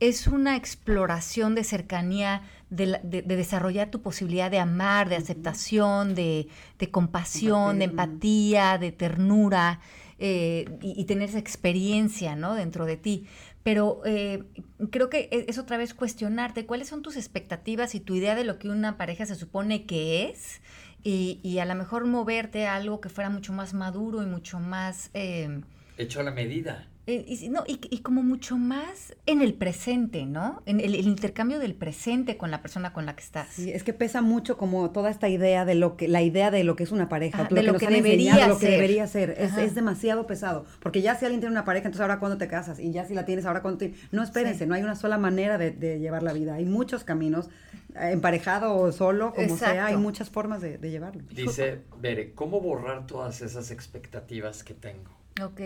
es 0.00 0.26
una 0.28 0.56
exploración 0.56 1.54
de 1.54 1.64
cercanía, 1.64 2.42
de, 2.70 3.00
desarrollar 3.02 3.90
tu 3.90 4.00
posibilidad 4.00 4.50
de 4.50 4.58
amar, 4.58 5.08
de 5.08 5.16
aceptación, 5.16 6.14
de, 6.14 6.48
compasión, 6.90 7.78
de 7.78 7.86
empatía, 7.86 8.78
de 8.78 8.92
ternura 8.92 9.80
eh, 10.18 10.66
y, 10.82 11.04
tener 11.06 11.30
esa 11.30 11.38
experiencia 11.38 12.36
¿no? 12.36 12.54
dentro 12.54 12.86
de 12.86 12.96
ti. 12.96 13.26
Pero 13.64 14.00
eh, 14.04 14.44
creo 14.90 15.10
que 15.10 15.28
e, 15.32 15.46
es 15.48 15.58
otra 15.58 15.76
vez 15.76 15.94
cuestionarte 15.94 16.64
cuáles 16.64 16.88
son 16.88 17.02
tus 17.02 17.16
expectativas 17.16 17.94
y 17.96 18.00
tu 18.00 18.14
idea 18.14 18.36
de 18.36 18.44
lo 18.44 18.58
que 18.58 18.68
una 18.68 18.96
pareja 18.96 19.26
se 19.26 19.34
supone 19.34 19.84
que 19.84 20.30
es 20.30 20.60
y, 21.02 21.58
a 21.58 21.64
lo 21.64 21.74
mejor 21.74 22.06
moverte 22.06 22.66
a 22.66 22.76
algo 22.76 23.00
que 23.00 23.08
fuera 23.08 23.30
mucho 23.30 23.52
más 23.52 23.74
maduro 23.74 24.22
y 24.22 24.26
mucho 24.26 24.60
más... 24.60 25.10
Eh, 25.14 25.60
hecho 25.98 26.20
a 26.20 26.22
la 26.22 26.30
medida. 26.30 26.88
Eh, 27.10 27.24
y, 27.26 27.48
no, 27.48 27.64
y, 27.66 27.80
y, 27.88 28.00
como 28.00 28.22
mucho 28.22 28.58
más 28.58 29.16
en 29.24 29.40
el 29.40 29.54
presente, 29.54 30.26
¿no? 30.26 30.62
En 30.66 30.78
el, 30.78 30.94
intercambio 30.94 31.58
del 31.58 31.74
presente 31.74 32.36
con 32.36 32.50
la 32.50 32.60
persona 32.60 32.92
con 32.92 33.06
la 33.06 33.16
que 33.16 33.22
estás. 33.22 33.48
Sí, 33.48 33.70
es 33.70 33.82
que 33.82 33.94
pesa 33.94 34.20
mucho 34.20 34.58
como 34.58 34.90
toda 34.90 35.08
esta 35.08 35.26
idea 35.26 35.64
de 35.64 35.74
lo 35.74 35.96
que, 35.96 36.06
la 36.06 36.20
idea 36.20 36.50
de 36.50 36.64
lo 36.64 36.76
que 36.76 36.82
es 36.82 36.92
una 36.92 37.08
pareja, 37.08 37.44
de 37.44 37.62
lo 37.62 37.78
que, 37.78 37.86
debería 37.86 38.34
ser. 38.34 38.48
lo 38.48 38.58
que 38.58 38.68
debería 38.68 39.06
ser. 39.06 39.30
Es, 39.38 39.56
es, 39.56 39.74
demasiado 39.74 40.26
pesado. 40.26 40.66
Porque 40.80 41.00
ya 41.00 41.14
si 41.14 41.24
alguien 41.24 41.40
tiene 41.40 41.52
una 41.54 41.64
pareja, 41.64 41.86
entonces 41.86 42.02
ahora 42.02 42.18
cuando 42.18 42.36
te 42.36 42.46
casas, 42.46 42.78
y 42.78 42.92
ya 42.92 43.06
si 43.06 43.14
la 43.14 43.24
tienes, 43.24 43.46
ahora 43.46 43.62
cuando 43.62 43.78
te... 43.78 43.94
No, 44.12 44.22
espérense, 44.22 44.66
no 44.66 44.74
hay 44.74 44.82
una 44.82 44.94
sola 44.94 45.16
manera 45.16 45.56
de, 45.56 45.70
de, 45.70 46.00
llevar 46.00 46.22
la 46.22 46.34
vida. 46.34 46.56
Hay 46.56 46.66
muchos 46.66 47.04
caminos, 47.04 47.48
eh, 47.94 48.10
emparejado 48.12 48.76
o 48.76 48.92
solo, 48.92 49.32
como 49.32 49.56
sea, 49.56 49.86
hay 49.86 49.96
muchas 49.96 50.28
formas 50.28 50.60
de, 50.60 50.76
de 50.76 50.90
llevarlo. 50.90 51.22
Dice, 51.30 51.80
Bere, 52.02 52.34
¿cómo 52.34 52.60
borrar 52.60 53.06
todas 53.06 53.40
esas 53.40 53.70
expectativas 53.70 54.62
que 54.62 54.74
tengo? 54.74 55.17
Ok. 55.42 55.60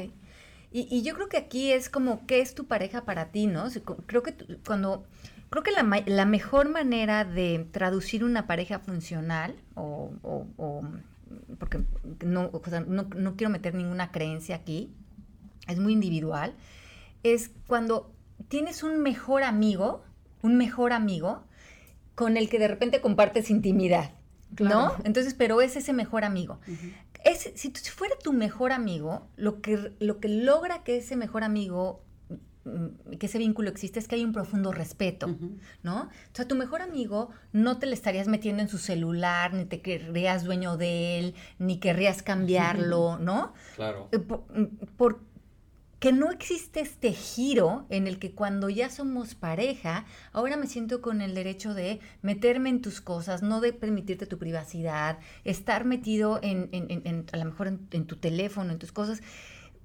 Y, 0.75 1.03
yo 1.03 1.15
creo 1.15 1.29
que 1.29 1.37
aquí 1.37 1.71
es 1.71 1.91
como, 1.91 2.27
¿qué 2.27 2.41
es 2.41 2.55
tu 2.55 2.67
pareja 2.67 3.05
para 3.05 3.27
ti, 3.27 3.47
no? 3.47 3.67
Creo 4.07 4.23
que 4.23 4.35
cuando, 4.67 5.05
creo 5.51 5.63
que 5.63 5.71
la, 5.71 6.03
la 6.07 6.25
mejor 6.25 6.71
manera 6.71 7.27
de 7.27 7.67
traducir 7.71 8.25
una 8.25 8.47
pareja 8.47 8.79
funcional, 8.79 9.55
o, 9.75 10.13
o, 10.23 10.83
porque 11.59 11.83
no, 12.25 12.51
no, 12.87 13.03
no 13.15 13.37
quiero 13.37 13.51
meter 13.51 13.75
ninguna 13.75 14.11
creencia 14.13 14.57
aquí, 14.57 14.91
es 15.69 15.79
muy 15.79 15.93
individual, 15.93 16.55
es 17.23 17.51
cuando 17.67 18.11
tienes 18.49 18.83
un 18.83 19.03
mejor 19.03 19.43
amigo, 19.43 20.03
un 20.41 20.57
mejor 20.57 20.95
amigo, 20.95 21.45
con 22.15 22.39
el 22.39 22.49
que 22.49 22.59
de 22.59 22.69
repente 22.69 23.03
compartes 23.03 23.51
intimidad. 23.51 24.13
¿No? 24.59 24.95
Entonces, 25.05 25.33
pero 25.33 25.63
es 25.63 25.77
ese 25.77 25.95
mejor 25.95 26.25
amigo 26.25 26.61
si, 27.55 27.71
fuera 27.71 28.15
tu 28.23 28.33
mejor 28.33 28.73
amigo, 28.73 29.29
lo 29.37 29.61
que, 29.61 29.93
lo 30.01 30.21
que 30.21 30.29
logra 30.29 30.83
que 30.83 30.97
ese 30.97 31.17
mejor 31.17 31.45
amigo 31.45 32.03
mm, 32.65 33.17
que 33.19 33.27
ese 33.27 33.39
vínculo 33.39 33.71
existe 33.71 33.99
es 33.99 34.09
que 34.09 34.17
hay 34.17 34.25
un 34.25 34.33
profundo 34.33 34.73
respeto, 34.73 35.37
¿no? 35.83 36.03
O 36.03 36.35
sea, 36.35 36.47
tu 36.47 36.55
mejor 36.55 36.83
amigo 36.83 37.31
no 37.53 37.79
te 37.79 37.87
le 37.87 37.95
estarías 37.95 38.29
metiendo 38.29 38.63
en 38.63 38.69
su 38.69 38.79
celular, 38.79 39.55
ni 39.55 39.65
te 39.65 39.81
querrías 39.81 40.45
dueño 40.45 40.77
de 40.77 41.19
él, 41.19 41.35
ni 41.59 41.79
querrías 41.79 42.23
cambiarlo, 42.23 43.19
¿no? 43.21 43.53
Claro. 43.77 44.09
Eh, 44.13 44.19
mm, 44.19 44.87
por, 44.97 45.21
que 46.03 46.11
no 46.11 46.33
existe 46.33 46.81
este 46.81 47.13
giro 47.13 47.87
en 47.89 48.09
el 48.09 48.19
que 48.19 48.33
cuando 48.33 48.69
ya 48.69 48.91
somos 48.91 49.37
pareja, 49.37 50.05
ahora 50.33 50.57
me 50.57 50.67
siento 50.67 51.01
con 51.01 51.23
el 51.23 51.33
derecho 51.33 51.75
de 51.75 52.01
meterme 52.23 52.71
en 52.71 52.83
tus 52.83 53.01
cosas, 53.01 53.45
no 53.45 53.61
de 53.61 53.73
permitirte 53.73 54.27
tu 54.27 54.37
privacidad, 54.37 55.21
estar 55.45 55.85
metido 55.85 56.41
en, 56.43 56.69
en, 56.73 57.27
a 57.33 57.37
lo 57.37 57.45
mejor 57.45 57.69
en 57.69 58.07
tu 58.07 58.17
teléfono, 58.17 58.73
en 58.73 58.81
tus 58.81 58.91
cosas. 58.91 59.23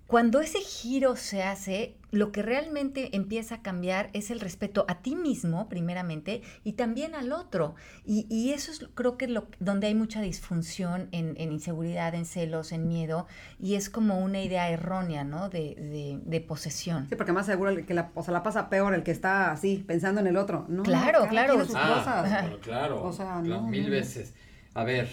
Cuando 0.08 0.40
ese 0.40 0.60
giro 0.60 1.18
se 1.18 1.44
hace, 1.44 1.98
lo 2.12 2.32
que 2.32 2.42
realmente 2.42 3.16
empieza 3.16 3.56
a 3.56 3.62
cambiar 3.62 4.10
es 4.14 4.32
el 4.32 4.40
respeto 4.40 4.86
a 4.88 5.02
ti 5.02 5.18
mismo, 5.18 5.68
primeramente, 5.68 6.42
y 6.64 6.74
también 6.74 7.14
al 7.14 7.34
otro. 7.34 7.76
Y, 8.06 8.52
eso 8.54 8.72
es, 8.72 8.88
creo 8.96 9.18
que, 9.18 9.28
lo, 9.28 9.48
donde 9.60 9.88
hay 9.88 9.96
mucha 9.96 10.22
disfunción 10.22 11.10
en, 11.12 11.36
inseguridad, 11.52 12.16
en 12.16 12.26
celos, 12.26 12.72
en 12.72 12.88
miedo, 12.88 13.28
y 13.60 13.76
es 13.76 13.90
como 13.90 14.20
una 14.20 14.42
idea 14.42 14.70
errónea, 14.70 15.26
¿no? 15.26 15.50
De, 15.50 16.22
de, 16.26 16.42
posesión. 16.42 17.10
Sí, 17.10 17.16
porque 17.16 17.34
más 17.34 17.46
seguro 17.46 17.86
que 17.86 17.94
la, 17.94 18.12
o 18.16 18.24
sea, 18.24 18.32
la 18.32 18.44
pasa 18.44 18.70
peor 18.70 18.94
el 18.94 19.04
que 19.04 19.12
está 19.12 19.52
así, 19.52 19.84
pensando 19.86 20.22
en 20.22 20.28
el 20.28 20.38
otro. 20.38 20.66
No, 20.70 20.84
claro, 20.84 21.28
claro. 21.28 21.62
Ah, 21.76 22.50
claro. 22.62 23.04
O 23.04 23.12
sea, 23.12 23.42
mil 23.42 23.90
veces. 23.90 24.34
A 24.74 24.86
ver, 24.86 25.10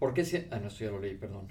¿Por 0.00 0.14
qué 0.14 0.24
si... 0.24 0.38
Ah, 0.50 0.58
no, 0.58 0.68
esto 0.68 0.82
ya 0.82 0.90
lo 0.90 0.98
leí, 0.98 1.14
perdón. 1.14 1.46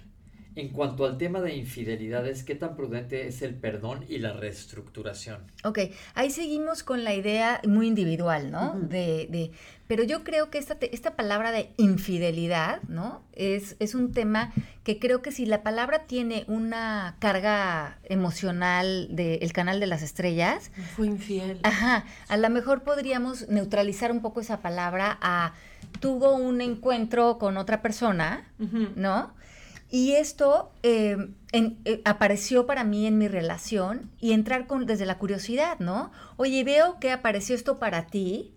En 0.55 0.69
cuanto 0.69 1.05
al 1.05 1.17
tema 1.17 1.41
de 1.41 1.55
infidelidades, 1.55 2.43
¿qué 2.43 2.55
tan 2.55 2.75
prudente 2.75 3.27
es 3.27 3.41
el 3.41 3.55
perdón 3.55 4.03
y 4.09 4.17
la 4.17 4.33
reestructuración? 4.33 5.39
Ok, 5.63 5.79
ahí 6.15 6.31
seguimos 6.31 6.83
con 6.83 7.03
la 7.03 7.13
idea 7.13 7.61
muy 7.67 7.87
individual, 7.87 8.51
¿no? 8.51 8.73
de, 8.79 9.27
de, 9.29 9.51
pero 9.87 10.03
yo 10.03 10.23
creo 10.23 10.49
que 10.49 10.57
esta, 10.57 10.77
esta 10.81 11.15
palabra 11.15 11.51
de 11.51 11.71
infidelidad, 11.77 12.81
¿no? 12.83 13.23
Es, 13.33 13.75
es 13.79 13.95
un 13.95 14.11
tema 14.11 14.53
que 14.83 14.99
creo 14.99 15.21
que 15.21 15.31
si 15.31 15.45
la 15.45 15.63
palabra 15.63 16.05
tiene 16.05 16.45
una 16.47 17.15
carga 17.19 17.97
emocional 18.03 19.07
del 19.09 19.51
canal 19.51 19.79
de 19.79 19.87
las 19.87 20.01
estrellas. 20.01 20.71
Fue 20.95 21.07
infiel. 21.07 21.59
Ajá, 21.63 22.05
a 22.27 22.37
lo 22.37 22.49
mejor 22.49 22.83
podríamos 22.83 23.49
neutralizar 23.49 24.11
un 24.11 24.21
poco 24.21 24.41
esa 24.41 24.61
palabra 24.61 25.17
a 25.21 25.53
tuvo 25.99 26.35
un 26.35 26.61
encuentro 26.61 27.37
con 27.37 27.57
otra 27.57 27.81
persona, 27.81 28.47
¿no? 28.95 29.33
Y 29.89 30.13
esto 30.13 30.71
eh, 30.83 31.17
eh, 31.51 32.01
apareció 32.05 32.67
para 32.67 32.83
mí 32.83 33.07
en 33.07 33.17
mi 33.17 33.27
relación 33.27 34.11
y 34.19 34.33
entrar 34.33 34.67
con, 34.67 34.85
desde 34.85 35.07
la 35.07 35.17
curiosidad, 35.17 35.79
¿no? 35.79 36.11
Oye, 36.37 36.63
veo 36.63 36.99
que 36.99 37.11
apareció 37.11 37.55
esto 37.55 37.79
para 37.79 38.05
ti, 38.05 38.53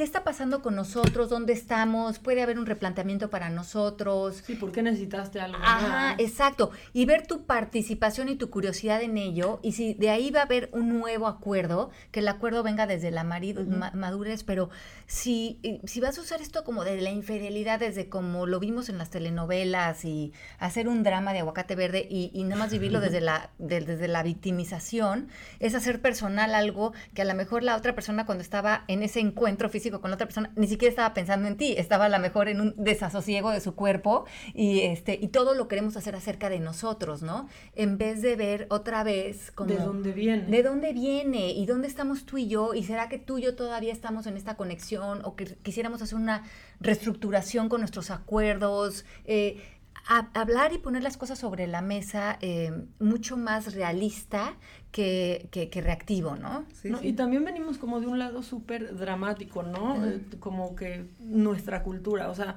¿Qué 0.00 0.04
está 0.04 0.24
pasando 0.24 0.62
con 0.62 0.76
nosotros? 0.76 1.28
¿Dónde 1.28 1.52
estamos? 1.52 2.18
¿Puede 2.18 2.40
haber 2.40 2.58
un 2.58 2.64
replanteamiento 2.64 3.28
para 3.28 3.50
nosotros? 3.50 4.42
Sí, 4.46 4.54
¿por 4.54 4.72
qué 4.72 4.82
necesitaste 4.82 5.42
algo? 5.42 5.58
Ajá, 5.62 6.14
exacto. 6.16 6.70
Y 6.94 7.04
ver 7.04 7.26
tu 7.26 7.44
participación 7.44 8.30
y 8.30 8.36
tu 8.36 8.48
curiosidad 8.48 9.02
en 9.02 9.18
ello. 9.18 9.60
Y 9.62 9.72
si 9.72 9.92
de 9.92 10.08
ahí 10.08 10.30
va 10.30 10.40
a 10.40 10.44
haber 10.44 10.70
un 10.72 10.88
nuevo 10.88 11.26
acuerdo, 11.26 11.90
que 12.12 12.20
el 12.20 12.28
acuerdo 12.28 12.62
venga 12.62 12.86
desde 12.86 13.10
la 13.10 13.24
madurez, 13.24 14.42
pero 14.42 14.70
si, 15.06 15.60
eh, 15.64 15.82
si 15.84 16.00
vas 16.00 16.16
a 16.16 16.22
usar 16.22 16.40
esto 16.40 16.64
como 16.64 16.82
de 16.84 16.98
la 17.02 17.10
infidelidad, 17.10 17.78
desde 17.78 18.08
como 18.08 18.46
lo 18.46 18.58
vimos 18.58 18.88
en 18.88 18.96
las 18.96 19.10
telenovelas 19.10 20.06
y 20.06 20.32
hacer 20.58 20.88
un 20.88 21.02
drama 21.02 21.34
de 21.34 21.40
aguacate 21.40 21.74
verde 21.74 22.06
y, 22.08 22.30
y 22.32 22.44
nada 22.44 22.56
más 22.56 22.72
vivirlo 22.72 23.00
desde 23.00 23.20
la, 23.20 23.50
desde 23.58 24.08
la 24.08 24.22
victimización, 24.22 25.28
es 25.58 25.74
hacer 25.74 26.00
personal 26.00 26.54
algo 26.54 26.94
que 27.12 27.20
a 27.20 27.26
lo 27.26 27.34
mejor 27.34 27.62
la 27.62 27.76
otra 27.76 27.94
persona 27.94 28.24
cuando 28.24 28.40
estaba 28.40 28.84
en 28.88 29.02
ese 29.02 29.20
encuentro 29.20 29.68
físico, 29.68 29.89
con 29.90 30.10
la 30.10 30.14
otra 30.14 30.26
persona, 30.26 30.52
ni 30.56 30.68
siquiera 30.68 30.90
estaba 30.90 31.14
pensando 31.14 31.48
en 31.48 31.56
ti, 31.56 31.74
estaba 31.76 32.04
a 32.04 32.08
lo 32.08 32.18
mejor 32.18 32.48
en 32.48 32.60
un 32.60 32.74
desasosiego 32.76 33.50
de 33.50 33.60
su 33.60 33.74
cuerpo 33.74 34.26
y, 34.54 34.80
este, 34.82 35.18
y 35.20 35.28
todo 35.28 35.54
lo 35.54 35.66
queremos 35.68 35.96
hacer 35.96 36.14
acerca 36.14 36.48
de 36.48 36.60
nosotros, 36.60 37.22
¿no? 37.22 37.48
En 37.74 37.98
vez 37.98 38.22
de 38.22 38.36
ver 38.36 38.66
otra 38.70 39.02
vez 39.02 39.50
como... 39.50 39.70
¿De 39.70 39.78
dónde 39.78 40.12
viene? 40.12 40.46
¿De 40.46 40.62
dónde 40.62 40.92
viene? 40.92 41.50
¿Y 41.50 41.66
dónde 41.66 41.88
estamos 41.88 42.24
tú 42.26 42.38
y 42.38 42.46
yo? 42.46 42.74
¿Y 42.74 42.84
será 42.84 43.08
que 43.08 43.18
tú 43.18 43.38
y 43.38 43.42
yo 43.42 43.56
todavía 43.56 43.92
estamos 43.92 44.26
en 44.26 44.36
esta 44.36 44.56
conexión 44.56 45.22
o 45.24 45.34
que 45.34 45.46
quisiéramos 45.62 46.02
hacer 46.02 46.16
una 46.16 46.44
reestructuración 46.80 47.68
con 47.68 47.80
nuestros 47.80 48.10
acuerdos? 48.10 49.04
Eh, 49.24 49.60
hablar 50.06 50.72
y 50.72 50.78
poner 50.78 51.02
las 51.02 51.16
cosas 51.16 51.38
sobre 51.38 51.66
la 51.66 51.82
mesa 51.82 52.38
eh, 52.40 52.72
mucho 52.98 53.36
más 53.36 53.74
realista 53.74 54.54
que, 54.90 55.48
que, 55.50 55.80
reactivo, 55.80 56.36
¿no? 56.36 56.64
Sí, 56.72 56.90
Y 57.02 57.12
también 57.12 57.44
venimos 57.44 57.78
como 57.78 58.00
de 58.00 58.06
un 58.06 58.18
lado 58.18 58.42
súper 58.42 58.96
dramático, 58.96 59.62
¿no? 59.62 60.04
Eh, 60.04 60.20
como 60.40 60.74
que 60.74 61.06
nuestra 61.20 61.82
cultura, 61.82 62.28
o 62.28 62.34
sea, 62.34 62.56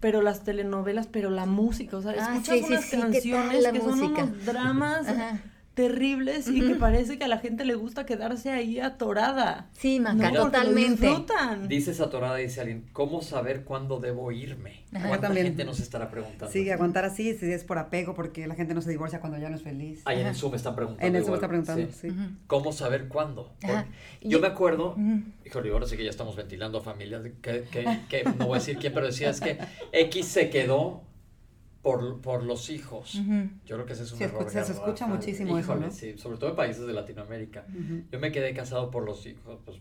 pero 0.00 0.22
las 0.22 0.44
telenovelas, 0.44 1.06
pero 1.06 1.30
la 1.30 1.46
música, 1.46 1.96
o 1.96 2.02
sea, 2.02 2.12
ah, 2.12 2.36
escuchas 2.36 2.68
unas 2.68 2.86
canciones 2.86 3.66
que 3.72 3.80
son 3.80 4.02
unos 4.02 4.44
dramas 4.44 5.06
terribles 5.74 6.48
y 6.48 6.60
que 6.60 6.74
parece 6.74 7.18
que 7.18 7.24
a 7.24 7.28
la 7.28 7.38
gente 7.38 7.64
le 7.64 7.74
gusta 7.74 8.04
quedarse 8.04 8.50
ahí 8.50 8.78
atorada. 8.78 9.68
Sí, 9.72 10.00
Maca, 10.00 10.32
totalmente. 10.32 11.08
Dices 11.66 12.00
atorada, 12.00 12.36
dice 12.36 12.60
alguien, 12.60 12.86
¿cómo 12.92 13.22
saber 13.22 13.64
cuándo 13.64 13.98
debo 13.98 14.32
irme? 14.32 14.84
¿Cuánta 14.90 15.32
gente 15.32 15.64
nos 15.64 15.80
estará 15.80 16.10
preguntando? 16.10 16.50
Sí, 16.50 16.68
aguantar 16.70 17.04
así, 17.04 17.34
si 17.34 17.50
es 17.50 17.64
por 17.64 17.78
apego, 17.78 18.14
porque 18.14 18.46
la 18.46 18.54
gente 18.54 18.74
no 18.74 18.82
se 18.82 18.90
divorcia 18.90 19.20
cuando 19.20 19.38
ya 19.38 19.48
no 19.48 19.56
es 19.56 19.62
feliz. 19.62 20.02
Ahí 20.04 20.20
en 20.20 20.26
el 20.26 20.34
Zoom 20.34 20.54
están 20.54 20.76
preguntando. 20.76 21.06
En 21.06 21.16
el 21.16 21.24
Zoom 21.24 21.34
está 21.34 21.48
preguntando, 21.48 21.88
sí. 21.92 22.08
¿Cómo 22.46 22.72
saber 22.72 23.08
cuándo? 23.08 23.54
Yo 24.20 24.40
me 24.40 24.48
acuerdo, 24.48 24.96
híjole, 25.44 25.70
ahora 25.70 25.86
sí 25.86 25.96
que 25.96 26.04
ya 26.04 26.10
estamos 26.10 26.36
ventilando 26.36 26.78
a 26.78 26.82
familias, 26.82 27.22
que, 27.40 27.64
que 28.08 28.24
no 28.38 28.46
voy 28.46 28.56
a 28.56 28.58
decir 28.58 28.76
quién, 28.76 28.92
pero 28.92 29.06
decía 29.06 29.30
es 29.30 29.40
que 29.40 29.58
X 29.92 30.26
se 30.26 30.50
quedó 30.50 31.02
por, 31.82 32.20
por 32.20 32.44
los 32.44 32.70
hijos. 32.70 33.20
Yo 33.66 33.76
creo 33.76 33.86
que 33.86 33.92
ese 33.92 34.04
es 34.04 34.12
un 34.12 34.22
error. 34.22 34.48
Se, 34.50 34.60
escucha 34.60 35.06
muchísimo 35.06 35.58
eso, 35.58 35.74
¿no? 35.74 35.90
Sí, 35.90 36.16
sobre 36.16 36.38
todo 36.38 36.50
en 36.50 36.56
países 36.56 36.86
de 36.86 36.92
Latinoamérica. 36.92 37.66
Yo 38.10 38.18
me 38.18 38.32
quedé 38.32 38.54
casado 38.54 38.90
por 38.90 39.04
los 39.04 39.26
hijos, 39.26 39.60
pues 39.64 39.78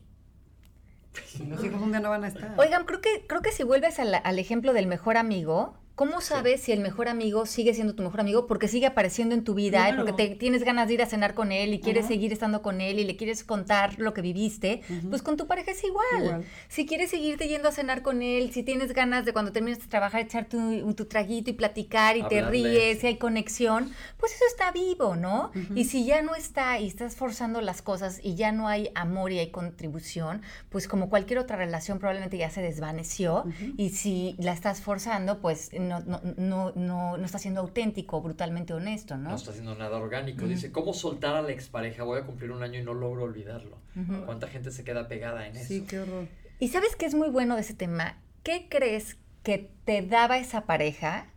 los 1.45 1.63
hijos 1.63 1.81
un 1.81 1.91
día 1.91 1.99
no 1.99 2.09
van 2.09 2.23
a 2.23 2.29
estar. 2.29 2.55
Oigan, 2.57 2.85
creo 2.85 3.01
que, 3.01 3.25
creo 3.27 3.41
que 3.41 3.51
si 3.51 3.63
vuelves 3.63 3.99
al, 3.99 4.15
al 4.15 4.39
ejemplo 4.39 4.73
del 4.73 4.87
mejor 4.87 5.17
amigo, 5.17 5.77
¿Cómo 5.95 6.21
sabes 6.21 6.61
si 6.61 6.71
el 6.71 6.79
mejor 6.79 7.09
amigo 7.09 7.45
sigue 7.45 7.73
siendo 7.73 7.93
tu 7.93 8.01
mejor 8.01 8.21
amigo? 8.21 8.47
Porque 8.47 8.67
sigue 8.67 8.87
apareciendo 8.87 9.35
en 9.35 9.43
tu 9.43 9.53
vida, 9.53 9.89
¿eh? 9.89 9.93
porque 9.95 10.13
te, 10.13 10.35
tienes 10.35 10.63
ganas 10.63 10.87
de 10.87 10.95
ir 10.95 11.01
a 11.01 11.05
cenar 11.05 11.33
con 11.33 11.51
él 11.51 11.73
y 11.73 11.79
quieres 11.79 12.07
seguir 12.07 12.31
estando 12.31 12.61
con 12.61 12.81
él 12.81 12.99
y 12.99 13.03
le 13.03 13.17
quieres 13.17 13.43
contar 13.43 13.99
lo 13.99 14.13
que 14.13 14.21
viviste, 14.21 14.81
pues 15.09 15.21
con 15.21 15.37
tu 15.37 15.47
pareja 15.47 15.71
es 15.71 15.83
igual. 15.83 16.45
Si 16.69 16.85
quieres 16.85 17.11
seguirte 17.11 17.47
yendo 17.47 17.69
a 17.69 17.71
cenar 17.71 18.01
con 18.01 18.21
él, 18.21 18.51
si 18.51 18.63
tienes 18.63 18.93
ganas 18.93 19.25
de 19.25 19.33
cuando 19.33 19.51
termines 19.51 19.79
de 19.79 19.87
trabajar 19.87 20.21
echar 20.21 20.45
tu, 20.45 20.93
tu 20.93 21.05
traguito 21.05 21.49
y 21.49 21.53
platicar 21.53 22.17
y 22.17 22.23
te 22.23 22.41
ríes, 22.41 22.99
si 22.99 23.07
hay 23.07 23.17
conexión, 23.17 23.91
pues 24.17 24.33
eso 24.33 24.45
está 24.47 24.71
vivo, 24.71 25.15
¿no? 25.15 25.51
Y 25.75 25.85
si 25.85 26.05
ya 26.05 26.21
no 26.21 26.35
está 26.35 26.79
y 26.79 26.87
estás 26.87 27.15
forzando 27.15 27.61
las 27.61 27.81
cosas 27.81 28.19
y 28.23 28.35
ya 28.35 28.51
no 28.51 28.67
hay 28.67 28.89
amor 28.95 29.31
y 29.31 29.39
hay 29.39 29.51
contribución, 29.51 30.41
pues 30.69 30.87
como 30.87 31.09
cualquier 31.09 31.39
otra 31.39 31.57
relación 31.57 31.99
probablemente 31.99 32.37
ya 32.37 32.49
se 32.49 32.61
desvaneció 32.61 33.45
y 33.77 33.89
si 33.89 34.35
la 34.39 34.53
estás 34.53 34.81
forzando, 34.81 35.39
pues 35.41 35.69
no, 35.99 36.21
no, 36.37 36.71
no, 36.75 37.17
no, 37.17 37.25
está 37.25 37.37
siendo 37.37 37.61
auténtico, 37.61 38.21
brutalmente 38.21 38.73
honesto, 38.73 39.17
¿no? 39.17 39.29
No 39.29 39.35
está 39.35 39.51
haciendo 39.51 39.75
nada 39.75 39.97
orgánico. 39.97 40.45
Dice, 40.45 40.71
¿cómo 40.71 40.93
soltar 40.93 41.35
a 41.35 41.41
la 41.41 41.51
expareja? 41.51 42.03
Voy 42.03 42.19
a 42.19 42.25
cumplir 42.25 42.51
un 42.51 42.63
año 42.63 42.79
y 42.79 42.83
no 42.83 42.93
logro 42.93 43.23
olvidarlo. 43.23 43.77
¿Cuánta 44.25 44.47
gente 44.47 44.71
se 44.71 44.83
queda 44.83 45.07
pegada 45.07 45.47
en 45.47 45.55
eso? 45.55 45.67
Sí, 45.67 45.85
qué 45.87 45.99
horror. 45.99 46.27
Y 46.59 46.69
sabes 46.69 46.95
qué 46.95 47.05
es 47.05 47.15
muy 47.15 47.29
bueno 47.29 47.55
de 47.55 47.61
ese 47.61 47.73
tema. 47.73 48.17
¿Qué 48.43 48.67
crees 48.69 49.17
que 49.43 49.71
te 49.85 50.01
daba 50.01 50.37
esa 50.37 50.65
pareja? 50.65 51.27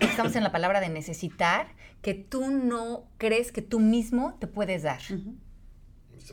estamos 0.00 0.36
en 0.36 0.44
la 0.44 0.52
palabra 0.52 0.80
de 0.80 0.88
necesitar, 0.88 1.66
que 2.02 2.14
tú 2.14 2.50
no 2.50 3.04
crees 3.18 3.50
que 3.50 3.62
tú 3.62 3.80
mismo 3.80 4.36
te 4.38 4.46
puedes 4.46 4.84
dar 4.84 5.00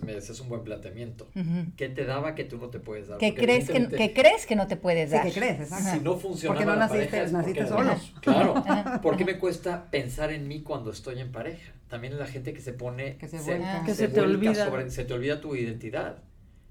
me 0.06 0.16
es 0.16 0.40
un 0.40 0.50
buen 0.50 0.64
planteamiento. 0.64 1.28
¿Qué 1.76 1.90
te 1.90 2.06
daba 2.06 2.36
que 2.36 2.44
tú 2.44 2.58
no 2.58 2.70
te 2.70 2.80
puedes 2.80 3.08
dar? 3.08 3.18
¿Qué 3.18 3.34
crees 3.34 3.70
que, 3.70 4.14
crees 4.14 4.46
que 4.46 4.56
no 4.56 4.68
te 4.68 4.78
puedes 4.78 5.12
dar? 5.12 5.26
Sí, 5.26 5.34
que 5.34 5.40
crees, 5.40 5.70
Si 5.70 6.00
no 6.00 6.18
funciona 6.18 6.56
Porque 6.56 6.66
no 6.66 6.76
naciste, 6.76 7.32
naciste 7.32 7.68
solo. 7.68 7.96
claro. 8.22 8.64
¿Por 9.02 9.18
qué 9.18 9.26
me 9.26 9.38
cuesta 9.38 9.90
pensar 9.90 10.32
en 10.32 10.48
mí 10.48 10.62
cuando 10.62 10.92
estoy 10.92 11.20
en 11.20 11.32
pareja? 11.32 11.74
También 11.90 12.18
la 12.18 12.26
gente 12.26 12.54
que 12.54 12.62
se 12.62 12.74
pone... 12.74 13.18
Que 13.18 13.28
se, 13.28 13.38
que 13.86 13.94
se, 13.94 14.08
te 14.10 14.22
olvida. 14.22 14.66
Sobre, 14.66 14.90
se 14.90 15.06
te 15.06 15.14
olvida 15.14 15.40
tu 15.40 15.56
identidad. 15.56 16.24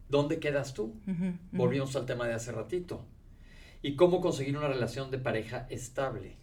¿Dónde 0.08 0.38
quedas 0.38 0.74
tú? 0.74 0.94
Volvimos 1.52 1.96
al 1.96 2.06
tema 2.06 2.26
de 2.26 2.34
hace 2.34 2.52
ratito. 2.52 3.04
¿Y 3.86 3.94
cómo 3.94 4.20
conseguir 4.20 4.58
una 4.58 4.66
relación 4.66 5.12
de 5.12 5.18
pareja 5.18 5.68
estable? 5.70 6.38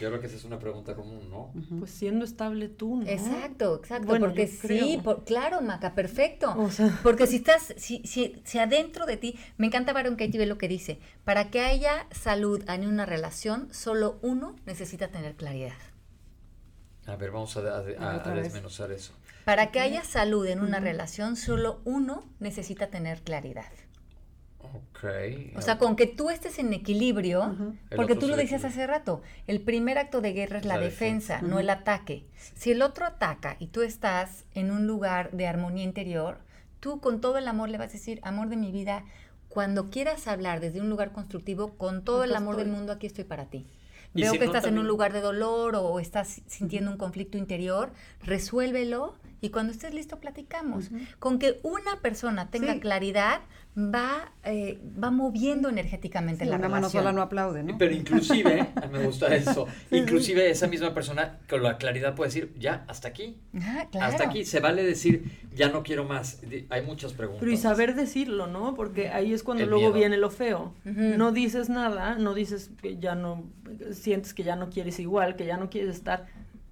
Yo 0.00 0.10
creo 0.10 0.20
que 0.20 0.28
esa 0.28 0.36
es 0.36 0.44
una 0.44 0.60
pregunta 0.60 0.94
común, 0.94 1.28
¿no? 1.28 1.52
Pues 1.76 1.90
siendo 1.90 2.24
estable 2.24 2.68
tú, 2.68 2.98
¿no? 2.98 3.08
Exacto, 3.08 3.74
exacto. 3.74 4.16
porque 4.20 4.46
sí, 4.46 5.02
claro, 5.26 5.60
Maca, 5.60 5.96
perfecto. 5.96 6.54
porque 7.02 7.26
si 7.26 7.36
estás, 7.36 7.74
si, 7.76 8.00
si, 8.04 8.40
si, 8.44 8.58
adentro 8.60 9.06
de 9.06 9.16
ti, 9.16 9.36
me 9.56 9.66
encanta 9.66 9.92
Baron 9.92 10.14
Katie 10.14 10.38
ve 10.38 10.46
lo 10.46 10.56
que 10.56 10.68
dice, 10.68 11.00
para 11.24 11.50
que 11.50 11.62
haya 11.62 12.06
salud 12.12 12.62
en 12.70 12.86
una 12.86 13.06
relación, 13.06 13.74
solo 13.74 14.20
uno 14.22 14.54
necesita 14.64 15.08
tener 15.08 15.34
claridad. 15.34 15.74
A 17.06 17.16
ver, 17.16 17.32
vamos 17.32 17.56
a, 17.56 17.76
a 17.78 18.34
desmenuzar 18.36 18.92
eso. 18.92 19.14
Para 19.44 19.72
que 19.72 19.80
haya 19.80 20.04
salud 20.04 20.46
en 20.46 20.60
una 20.60 20.78
relación, 20.78 21.34
solo 21.34 21.80
uno 21.84 22.22
necesita 22.38 22.86
tener 22.86 23.22
claridad. 23.22 23.72
O 25.56 25.62
sea, 25.62 25.78
con 25.78 25.96
que 25.96 26.06
tú 26.06 26.30
estés 26.30 26.58
en 26.58 26.72
equilibrio, 26.72 27.56
porque 27.94 28.16
tú 28.16 28.28
lo 28.28 28.36
decías 28.36 28.64
hace 28.64 28.86
rato, 28.86 29.22
el 29.46 29.60
primer 29.60 29.98
acto 29.98 30.20
de 30.20 30.32
guerra 30.32 30.58
es 30.58 30.64
la, 30.64 30.78
defensa, 30.78 31.40
no 31.42 31.58
el 31.58 31.70
ataque. 31.70 32.24
Si 32.54 32.72
el 32.72 32.82
otro 32.82 33.06
ataca 33.06 33.56
y 33.58 33.68
tú 33.68 33.82
estás 33.82 34.44
en 34.54 34.70
un 34.70 34.86
lugar 34.86 35.30
de 35.32 35.46
armonía 35.46 35.84
interior, 35.84 36.38
tú 36.80 37.00
con 37.00 37.20
todo 37.20 37.38
el 37.38 37.48
amor 37.48 37.68
le 37.68 37.78
vas 37.78 37.90
a 37.90 37.92
decir, 37.92 38.20
amor 38.22 38.48
de 38.48 38.56
mi 38.56 38.72
vida, 38.72 39.04
cuando 39.48 39.90
quieras 39.90 40.26
hablar 40.28 40.60
desde 40.60 40.80
un 40.80 40.90
lugar 40.90 41.12
constructivo, 41.12 41.74
con 41.74 42.04
todo 42.04 42.24
el 42.24 42.34
amor 42.34 42.56
del 42.56 42.68
mundo, 42.68 42.92
aquí 42.92 43.06
estoy 43.06 43.24
para 43.24 43.46
ti. 43.46 43.66
Veo 44.14 44.32
que 44.32 44.44
estás 44.44 44.64
en 44.64 44.78
un 44.78 44.86
lugar 44.86 45.12
de 45.12 45.20
dolor 45.20 45.76
o 45.76 46.00
estás 46.00 46.40
sintiendo 46.46 46.90
un 46.90 46.96
conflicto 46.96 47.38
interior, 47.38 47.92
resuélvelo 48.22 49.14
y 49.40 49.50
cuando 49.50 49.72
estés 49.72 49.94
listo 49.94 50.18
platicamos. 50.18 50.90
Con 51.18 51.38
que 51.38 51.60
una 51.62 52.00
persona 52.00 52.50
tenga 52.50 52.80
claridad, 52.80 53.40
va, 53.78 54.32
eh, 54.44 54.78
va 55.02 55.10
moviendo 55.10 55.68
energéticamente 55.68 56.44
la 56.44 56.56
una 56.56 56.68
mano 56.68 56.90
sola 56.90 57.12
no 57.12 57.22
aplaude, 57.22 57.62
¿no? 57.62 57.78
Pero 57.78 57.94
inclusive, 57.94 58.66
me 58.92 59.04
gusta 59.04 59.34
eso, 59.34 59.66
inclusive 59.90 60.50
esa 60.50 60.66
misma 60.66 60.92
persona 60.92 61.38
con 61.48 61.62
la 61.62 61.78
claridad 61.78 62.14
puede 62.14 62.28
decir, 62.28 62.52
ya, 62.58 62.84
hasta 62.88 63.08
aquí. 63.08 63.36
Ah, 63.62 63.86
hasta 64.00 64.24
aquí, 64.24 64.44
se 64.44 64.58
vale 64.58 64.82
decir, 64.82 65.30
ya 65.54 65.68
no 65.68 65.82
quiero 65.82 66.04
más. 66.04 66.40
Hay 66.70 66.82
muchas 66.82 67.12
preguntas. 67.12 67.40
Pero 67.40 67.52
y 67.52 67.56
saber 67.56 67.94
decirlo, 67.94 68.48
¿no? 68.48 68.74
Porque 68.74 69.08
ahí 69.10 69.32
es 69.32 69.42
cuando 69.44 69.64
luego 69.66 69.92
viene 69.92 70.16
lo 70.16 70.30
feo. 70.30 70.74
No 70.84 71.30
dices 71.30 71.68
nada, 71.68 72.16
no 72.16 72.34
dices 72.34 72.70
que 72.82 72.98
ya 72.98 73.14
no, 73.14 73.44
sientes 73.92 74.34
que 74.34 74.42
ya 74.42 74.56
no 74.56 74.70
quieres 74.70 74.98
igual, 74.98 75.36
que 75.36 75.46
ya 75.46 75.56
no 75.56 75.70
quieres 75.70 75.94
estar 75.94 76.26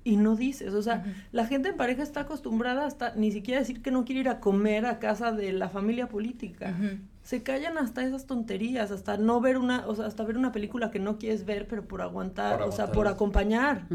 y 0.06 0.16
no 0.16 0.36
dices, 0.36 0.72
o 0.72 0.82
sea, 0.82 1.04
la 1.32 1.46
gente 1.46 1.70
en 1.70 1.76
pareja 1.76 2.04
está 2.04 2.20
acostumbrada 2.20 2.86
hasta 2.86 3.16
ni 3.16 3.32
siquiera 3.32 3.58
decir 3.58 3.82
que 3.82 3.90
no 3.90 4.04
quiere 4.04 4.20
ir 4.20 4.28
a 4.28 4.38
comer 4.38 4.86
a 4.86 5.00
casa 5.00 5.32
de 5.32 5.52
la 5.52 5.68
familia 5.68 6.08
política. 6.08 6.76
Se 7.24 7.42
callan 7.42 7.76
hasta 7.76 8.06
esas 8.06 8.24
tonterías, 8.24 8.92
hasta 8.92 9.16
no 9.16 9.40
ver 9.40 9.58
una, 9.58 9.84
o 9.88 9.96
sea, 9.96 10.06
hasta 10.06 10.22
ver 10.22 10.38
una 10.38 10.52
película 10.52 10.92
que 10.92 11.00
no 11.00 11.18
quieres 11.18 11.44
ver, 11.44 11.66
pero 11.66 11.88
por 11.88 12.02
aguantar, 12.02 12.62
o 12.62 12.70
sea, 12.70 12.92
por 12.92 13.08
acompañar. 13.08 13.88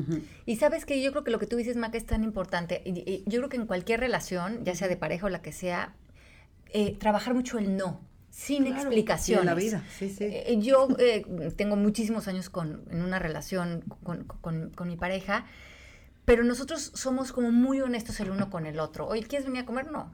Y 0.45 0.57
sabes 0.57 0.85
que 0.85 1.01
yo 1.01 1.11
creo 1.11 1.23
que 1.23 1.31
lo 1.31 1.39
que 1.39 1.47
tú 1.47 1.55
dices, 1.55 1.77
Maca, 1.77 1.97
es 1.97 2.05
tan 2.05 2.25
importante. 2.25 2.81
Y, 2.83 3.23
yo 3.25 3.39
creo 3.39 3.47
que 3.47 3.55
en 3.55 3.65
cualquier 3.65 4.01
relación, 4.01 4.65
ya 4.65 4.75
sea 4.75 4.89
de 4.89 4.97
pareja 4.97 5.27
o 5.27 5.29
la 5.29 5.41
que 5.41 5.53
sea, 5.53 5.95
eh, 6.73 6.97
trabajar 6.99 7.33
mucho 7.35 7.57
el 7.57 7.77
no 7.77 8.01
sin 8.31 8.67
explicaciones. 8.67 9.43
En 9.43 9.45
la 9.45 9.53
vida, 9.53 9.83
sí, 9.97 10.09
sí. 10.09 10.25
Eh, 10.25 10.57
yo 10.59 10.89
eh, 10.99 11.23
tengo 11.55 11.77
muchísimos 11.77 12.27
años 12.27 12.49
con, 12.49 12.83
en 12.89 13.01
una 13.01 13.17
relación 13.17 13.85
con, 14.03 14.25
con, 14.25 14.71
con 14.71 14.87
mi 14.89 14.97
pareja 14.97 15.45
pero 16.25 16.43
nosotros 16.43 16.91
somos 16.95 17.31
como 17.31 17.51
muy 17.51 17.81
honestos 17.81 18.19
el 18.19 18.31
uno 18.31 18.49
con 18.49 18.65
el 18.65 18.79
otro. 18.79 19.07
Oye, 19.07 19.23
¿quieres 19.23 19.45
venir 19.45 19.63
a 19.63 19.65
comer? 19.65 19.91
No. 19.91 20.13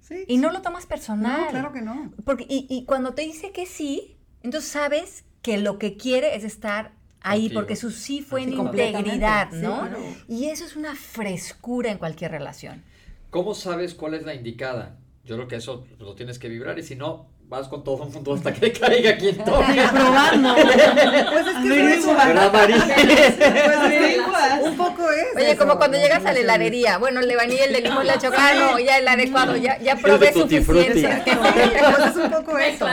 Sí, 0.00 0.24
y 0.28 0.36
no 0.36 0.52
lo 0.52 0.60
tomas 0.60 0.86
personal. 0.86 1.44
No, 1.44 1.48
claro 1.48 1.72
que 1.72 1.80
no. 1.80 2.12
Porque, 2.24 2.44
y, 2.48 2.66
y, 2.68 2.84
cuando 2.84 3.14
te 3.14 3.22
dice 3.22 3.52
que 3.52 3.64
sí, 3.64 4.16
entonces 4.42 4.70
sabes 4.70 5.24
que 5.40 5.56
lo 5.56 5.78
que 5.78 5.96
quiere 5.96 6.36
es 6.36 6.44
estar 6.44 6.92
ahí, 7.24 7.48
porque 7.48 7.74
su 7.74 7.90
sí 7.90 8.22
fue 8.22 8.42
en 8.42 8.52
integridad, 8.52 9.50
¿no? 9.50 9.88
Y 10.28 10.46
eso 10.46 10.64
es 10.64 10.76
una 10.76 10.94
frescura 10.94 11.90
en 11.90 11.98
cualquier 11.98 12.30
relación. 12.30 12.82
¿Cómo 13.30 13.54
sabes 13.54 13.94
cuál 13.94 14.14
es 14.14 14.24
la 14.24 14.34
indicada? 14.34 14.96
Yo 15.24 15.36
creo 15.36 15.48
que 15.48 15.56
eso 15.56 15.86
lo 15.98 16.14
tienes 16.14 16.38
que 16.38 16.48
vibrar 16.48 16.78
y 16.78 16.82
si 16.82 16.94
no, 16.94 17.26
vas 17.48 17.68
con 17.68 17.84
todo 17.84 18.04
mundo 18.06 18.34
hasta 18.34 18.52
que 18.52 18.72
caiga 18.80 19.16
quien 19.16 19.36
toque. 19.38 19.82
probando. 19.92 20.54
pues 21.32 21.46
es 21.46 21.56
que 21.62 21.94
es 21.94 22.06
¿Verdad, 22.06 22.52
Pues 24.34 24.70
un 24.70 24.76
poco 24.76 25.10
es. 25.10 25.36
Oye, 25.36 25.56
como 25.56 25.76
cuando 25.76 25.98
llegas 25.98 26.24
a 26.24 26.32
la 26.32 26.38
heladería. 26.40 26.98
Bueno, 26.98 27.20
el 27.20 27.28
de 27.28 27.36
vanilla, 27.36 27.64
el 27.64 27.72
de 27.72 27.80
limón, 27.80 28.06
la 28.06 28.18
chocano, 28.18 28.78
ya 28.78 28.98
el 28.98 29.08
adecuado, 29.08 29.56
ya, 29.56 29.78
ya 29.80 29.96
probé 29.96 30.32
suficiente. 30.32 31.22
pues 31.24 32.10
es 32.10 32.16
un 32.16 32.30
poco 32.30 32.58
eso. 32.58 32.86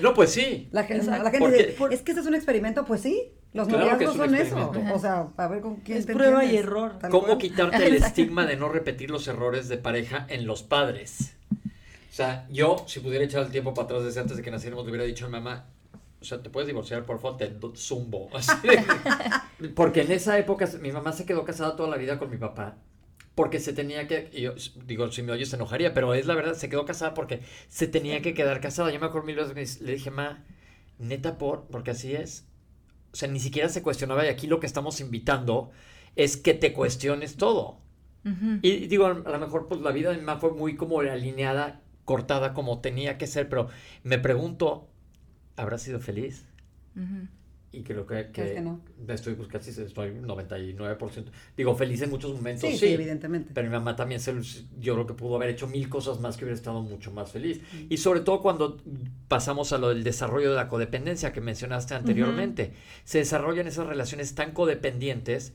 No, 0.00 0.14
pues 0.14 0.32
sí. 0.32 0.68
La 0.72 0.84
gente, 0.84 1.06
la 1.06 1.30
gente 1.30 1.50
dice, 1.50 1.76
es 1.90 2.02
que 2.02 2.12
este 2.12 2.20
es 2.20 2.26
un 2.26 2.34
experimento, 2.34 2.84
pues 2.84 3.02
sí. 3.02 3.32
Los 3.52 3.68
claro 3.68 4.12
son 4.12 4.34
eso. 4.34 4.72
O 4.92 4.98
sea, 4.98 5.28
a 5.36 5.48
ver 5.48 5.62
con 5.62 5.76
quién 5.76 5.98
es 5.98 6.06
prueba 6.06 6.44
y 6.44 6.56
error. 6.56 6.98
¿Cómo 7.10 7.38
quitarte 7.38 7.86
el 7.86 7.96
estigma 7.96 8.44
de 8.44 8.56
no 8.56 8.68
repetir 8.68 9.10
los 9.10 9.26
errores 9.28 9.68
de 9.68 9.78
pareja 9.78 10.26
en 10.28 10.46
los 10.46 10.62
padres? 10.62 11.36
O 12.16 12.18
sea, 12.18 12.46
yo, 12.48 12.82
si 12.86 13.00
pudiera 13.00 13.26
echar 13.26 13.44
el 13.44 13.52
tiempo 13.52 13.74
para 13.74 13.84
atrás 13.84 14.04
desde 14.04 14.20
antes 14.20 14.38
de 14.38 14.42
que 14.42 14.50
naciéramos, 14.50 14.86
le 14.86 14.90
hubiera 14.90 15.04
dicho 15.04 15.26
a 15.26 15.28
mi 15.28 15.32
mamá, 15.32 15.66
o 16.18 16.24
sea, 16.24 16.42
te 16.42 16.48
puedes 16.48 16.66
divorciar, 16.66 17.04
por 17.04 17.20
favor, 17.20 17.36
te 17.36 17.54
zumbo. 17.74 18.30
porque 19.74 20.00
en 20.00 20.12
esa 20.12 20.38
época 20.38 20.66
mi 20.80 20.92
mamá 20.92 21.12
se 21.12 21.26
quedó 21.26 21.44
casada 21.44 21.76
toda 21.76 21.90
la 21.90 21.98
vida 21.98 22.18
con 22.18 22.30
mi 22.30 22.38
papá. 22.38 22.78
Porque 23.34 23.60
se 23.60 23.74
tenía 23.74 24.08
que, 24.08 24.30
yo 24.32 24.54
digo, 24.86 25.12
si 25.12 25.22
me 25.22 25.32
oyes 25.32 25.50
se 25.50 25.56
enojaría, 25.56 25.92
pero 25.92 26.14
es 26.14 26.24
la 26.24 26.34
verdad, 26.34 26.54
se 26.54 26.70
quedó 26.70 26.86
casada 26.86 27.12
porque 27.12 27.42
se 27.68 27.86
tenía 27.86 28.22
que 28.22 28.32
quedar 28.32 28.62
casada. 28.62 28.90
Yo 28.90 28.98
me 28.98 29.04
acuerdo 29.04 29.26
mil 29.26 29.36
veces 29.36 29.76
que 29.76 29.84
le 29.84 29.92
dije, 29.92 30.10
ma, 30.10 30.42
neta 30.98 31.36
por, 31.36 31.66
porque 31.66 31.90
así 31.90 32.14
es. 32.14 32.46
O 33.12 33.16
sea, 33.16 33.28
ni 33.28 33.40
siquiera 33.40 33.68
se 33.68 33.82
cuestionaba 33.82 34.24
y 34.24 34.28
aquí 34.28 34.46
lo 34.46 34.58
que 34.58 34.66
estamos 34.66 35.02
invitando 35.02 35.70
es 36.16 36.38
que 36.38 36.54
te 36.54 36.72
cuestiones 36.72 37.36
todo. 37.36 37.82
Y 38.62 38.86
digo, 38.86 39.06
a 39.06 39.12
lo 39.12 39.38
mejor 39.38 39.68
pues 39.68 39.82
la 39.82 39.92
vida 39.92 40.10
de 40.10 40.16
mi 40.16 40.24
mamá 40.24 40.40
fue 40.40 40.52
muy 40.52 40.76
como 40.76 40.98
alineada 41.00 41.82
cortada 42.06 42.54
como 42.54 42.80
tenía 42.80 43.18
que 43.18 43.26
ser, 43.26 43.50
pero 43.50 43.68
me 44.04 44.18
pregunto, 44.18 44.88
¿habrá 45.56 45.76
sido 45.76 46.00
feliz? 46.00 46.46
Y 47.72 47.82
creo 47.82 48.06
que, 48.06 48.30
que, 48.30 48.58
no? 48.62 48.80
estoy, 49.08 49.34
pues 49.34 49.48
casi 49.48 49.68
estoy 49.70 50.12
99%. 50.12 51.24
Digo, 51.56 51.74
feliz 51.74 52.00
en 52.00 52.08
muchos 52.08 52.32
momentos, 52.32 52.70
sí. 52.70 52.86
evidentemente. 52.86 53.50
Pero 53.52 53.68
mi 53.68 53.72
mamá 53.72 53.94
también, 53.96 54.18
se, 54.18 54.34
yo 54.78 54.94
creo 54.94 55.06
que 55.06 55.12
pudo 55.12 55.36
haber 55.36 55.50
hecho 55.50 55.66
mil 55.66 55.90
cosas 55.90 56.18
más 56.20 56.38
que 56.38 56.44
hubiera 56.44 56.56
estado 56.56 56.80
mucho 56.80 57.10
más 57.10 57.32
feliz. 57.32 57.60
Y 57.90 57.98
sobre 57.98 58.20
todo 58.20 58.40
cuando 58.40 58.78
pasamos 59.28 59.74
a 59.74 59.78
lo 59.78 59.90
del 59.90 60.04
desarrollo 60.04 60.50
de 60.50 60.56
la 60.56 60.68
codependencia 60.68 61.34
que 61.34 61.42
mencionaste 61.42 61.94
anteriormente. 61.94 62.72
Se 63.04 63.18
desarrollan 63.18 63.66
esas 63.66 63.86
relaciones 63.86 64.34
tan 64.34 64.52
codependientes 64.52 65.52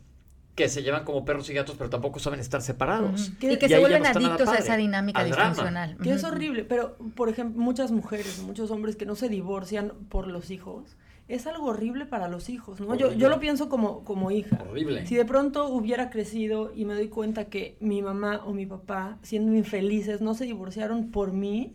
que 0.56 0.68
se 0.68 0.84
llevan 0.84 1.06
como 1.06 1.24
perros 1.24 1.50
y 1.50 1.54
gatos, 1.54 1.76
pero 1.78 1.90
tampoco 1.90 2.20
saben 2.20 2.40
estar 2.40 2.62
separados. 2.62 3.32
Y 3.40 3.58
que 3.58 3.70
se 3.70 3.80
vuelven 3.80 4.06
adictos 4.06 4.50
a 4.50 4.56
esa 4.58 4.78
dinámica 4.78 5.24
disfuncional. 5.24 5.98
Que 5.98 6.12
es 6.12 6.24
horrible, 6.24 6.64
pero 6.64 6.98
por 7.16 7.30
ejemplo, 7.30 7.62
muchas 7.62 7.92
mujeres, 7.92 8.42
muchos 8.44 8.72
hombres 8.72 8.96
que 8.96 9.06
no 9.06 9.16
se 9.16 9.30
divorcian 9.30 9.94
por 10.10 10.28
los 10.28 10.52
hijos, 10.52 10.98
es 11.28 11.48
algo 11.48 11.68
horrible 11.68 12.06
para 12.06 12.28
los 12.28 12.50
hijos, 12.50 12.82
¿no? 12.82 12.94
Yo, 12.96 13.14
yo 13.14 13.30
lo 13.30 13.40
pienso 13.40 13.70
como, 13.70 14.04
como 14.04 14.32
hija. 14.32 14.62
Horrible. 14.70 15.06
Si 15.06 15.16
de 15.16 15.24
pronto 15.24 15.70
hubiera 15.70 16.10
crecido 16.10 16.74
y 16.76 16.84
me 16.84 16.94
doy 16.94 17.08
cuenta 17.08 17.46
que 17.46 17.78
mi 17.80 18.02
mamá 18.02 18.42
o 18.46 18.52
mi 18.52 18.66
papá, 18.66 19.18
siendo 19.22 19.56
infelices, 19.56 20.20
no 20.20 20.34
se 20.34 20.44
divorciaron 20.44 21.12
por 21.12 21.32
mí, 21.32 21.74